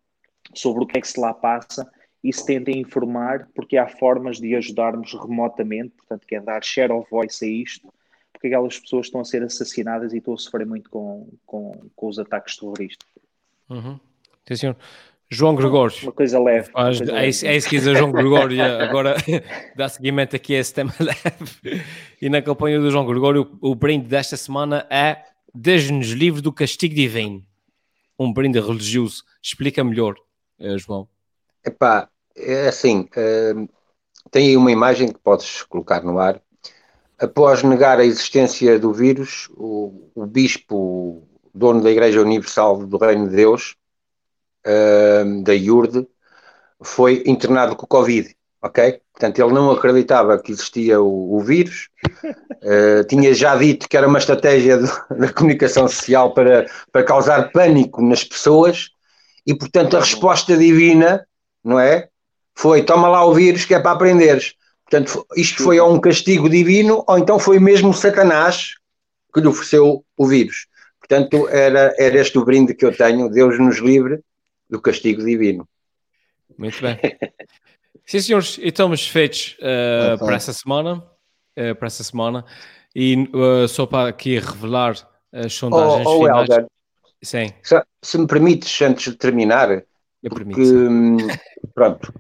[0.54, 1.90] sobre o que é que se lá passa
[2.24, 6.92] e se tentem informar, porque há formas de ajudarmos remotamente, portanto, que é dar share
[6.92, 7.94] of voice a isto,
[8.40, 12.08] porque aquelas pessoas estão a ser assassinadas e estão a sofrer muito com, com, com
[12.08, 13.06] os ataques terroristas.
[13.70, 14.00] Uhum.
[14.48, 14.78] Sim, senhor.
[15.30, 15.94] João Gregório.
[16.04, 16.70] Uma coisa leve.
[16.74, 18.64] Uma coisa é, isso, é isso que diz João Gregório.
[18.82, 19.16] Agora
[19.76, 21.84] dá seguimento aqui a esse tema leve.
[22.22, 25.22] E na campanha do João Gregório, o brinde desta semana é
[25.54, 27.44] Deus-nos livre do castigo divino.
[28.18, 29.26] Um brinde religioso.
[29.44, 30.16] Explica melhor,
[30.58, 31.10] eh, João.
[31.66, 33.70] Epá, é assim, uh,
[34.32, 36.42] tem aí uma imagem que podes colocar no ar
[37.20, 43.30] após negar a existência do vírus, o, o bispo, dono da Igreja Universal do Reino
[43.30, 43.76] de Deus,
[44.66, 46.08] uh, da IURD,
[46.82, 49.02] foi internado com Covid, ok?
[49.12, 54.08] Portanto, ele não acreditava que existia o, o vírus, uh, tinha já dito que era
[54.08, 58.92] uma estratégia da comunicação social para, para causar pânico nas pessoas,
[59.46, 61.26] e portanto a resposta divina,
[61.64, 62.08] não é?
[62.56, 64.54] Foi, toma lá o vírus que é para aprenderes.
[64.90, 68.74] Portanto, isto foi ou um castigo divino, ou então foi mesmo Satanás
[69.32, 70.66] que lhe ofereceu o vírus.
[71.00, 74.20] Portanto, era, era este o brinde que eu tenho, Deus nos livre
[74.68, 75.68] do castigo divino.
[76.58, 76.98] Muito bem.
[78.04, 81.04] Sim, senhores, e estamos feitos uh, para essa semana.
[81.56, 82.44] Uh, para essa semana.
[82.96, 84.96] E uh, só para aqui revelar
[85.32, 86.50] as sondagens oh, oh, finais.
[86.50, 86.68] Helder,
[87.22, 87.54] Sim.
[87.62, 89.84] Se, se, me permites, antes de terminar, eu
[90.30, 91.18] porque, permito, hum,
[91.76, 92.12] pronto,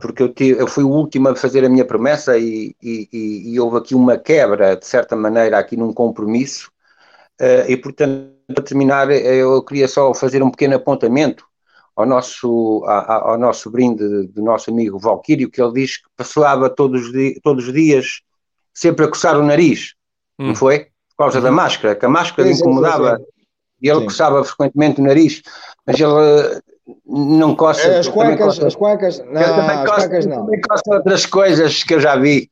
[0.00, 3.78] porque eu, eu, fui o último a fazer a minha promessa e, e, e, houve
[3.78, 6.70] aqui uma quebra, de certa maneira, aqui num compromisso,
[7.40, 11.46] uh, e portanto, para terminar, eu queria só fazer um pequeno apontamento
[11.96, 16.68] ao nosso, ao, ao nosso brinde do nosso amigo Valquírio, que ele diz que passava
[16.68, 17.10] todos,
[17.42, 18.20] todos os dias
[18.72, 19.94] sempre a coçar o nariz,
[20.38, 20.48] hum.
[20.48, 20.86] não foi?
[21.16, 21.54] Por causa da uhum.
[21.54, 23.46] máscara, que a máscara sim, incomodava, sim, sim.
[23.82, 25.42] e ele coçava frequentemente o nariz,
[25.86, 26.60] mas ele
[27.06, 27.98] não coça.
[27.98, 30.44] As cuecas, as cuecas, não, eu também as cuecas não.
[30.44, 32.50] Também coça outras coisas que eu já vi.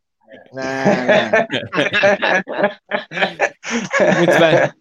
[4.19, 4.73] Muito bem.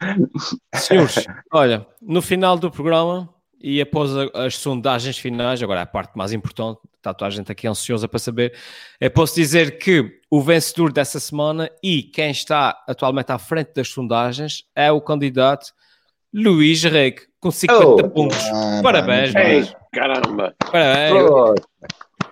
[0.76, 3.30] Senhores, olha, no final do programa
[3.60, 7.68] e após as sondagens finais, agora a parte mais importante, está toda a gente aqui
[7.68, 8.54] ansiosa para saber,
[9.00, 13.90] eu posso dizer que o vencedor dessa semana e quem está atualmente à frente das
[13.90, 15.74] sondagens é o candidato
[16.34, 18.38] Luís Reque, com 50 oh, pontos.
[18.54, 20.54] Ah, Parabéns, Ei, caramba!
[20.60, 21.30] Parabéns!
[21.30, 21.56] Oh.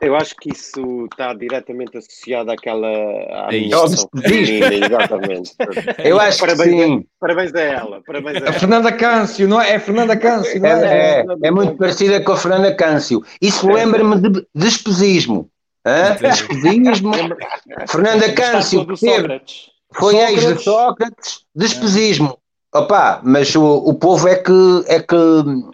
[0.02, 3.60] Eu acho que isso está diretamente associado àquela à é
[4.22, 5.54] feminina, exatamente.
[6.04, 7.06] Eu acho parabéns que sim.
[7.06, 8.02] A, parabéns a ela.
[8.06, 9.74] Parabéns a, a Fernanda Câncio, não é?
[9.74, 10.86] É Fernanda Câncio, não é?
[10.86, 13.22] É, é, é muito parecida com a Fernanda Câncio.
[13.42, 15.50] Isso lembra-me de despesismo.
[16.22, 17.12] Despesismo.
[17.88, 18.88] Fernanda Câncio,
[19.94, 22.39] foi ex de Sócrates, despesismo.
[22.72, 25.16] Opa, mas o, o povo é que é que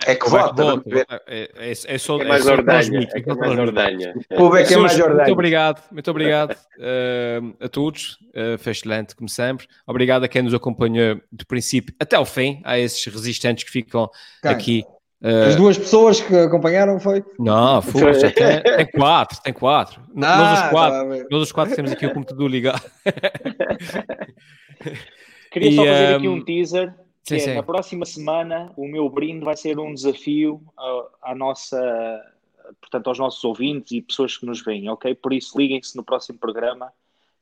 [0.07, 0.81] é que vota.
[1.27, 3.05] É, é, é, só, é mais ordenha.
[3.13, 4.13] É, é mais ordenha.
[4.31, 5.17] O povo é que é mais ordenha.
[5.17, 8.17] Muito obrigado, muito obrigado uh, a todos.
[8.30, 9.67] Uh, foi excelente, como sempre.
[9.85, 14.09] Obrigado a quem nos acompanhou do princípio até ao fim, a esses resistentes que ficam
[14.41, 14.51] quem?
[14.51, 14.85] aqui.
[15.22, 15.49] Uh...
[15.49, 17.26] As duas pessoas que acompanharam foi?
[17.38, 20.01] Não, foi, já tem, tem quatro, tem quatro.
[20.22, 22.89] Ah, nós, os quatro tá nós os quatro temos aqui o computador ligado.
[25.56, 26.18] Queria e, só fazer um...
[26.18, 26.94] aqui um teaser.
[27.23, 31.36] Que sim, é, na próxima semana o meu brinde vai ser um desafio à, à
[31.36, 31.80] nossa,
[32.82, 35.15] portanto, aos nossos ouvintes e pessoas que nos veem, ok?
[35.15, 36.91] Por isso liguem-se no próximo programa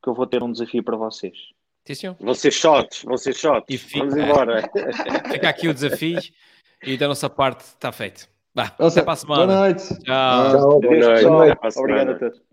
[0.02, 1.36] que eu vou ter um desafio para vocês.
[1.86, 2.16] Sim, senhor.
[2.20, 3.66] Vão ser shots, vão ser shots.
[3.82, 4.62] Fica, Vamos embora.
[5.32, 6.20] Fica aqui o desafio
[6.84, 8.30] e da nossa parte está feito.
[8.54, 9.46] Bah, até para a semana.
[9.48, 9.88] Boa noite.
[10.04, 10.52] Tchau.
[10.52, 10.80] Tchau.
[10.80, 11.24] Boa noite.
[11.24, 11.80] Boa noite.
[11.80, 12.53] Obrigado a todos.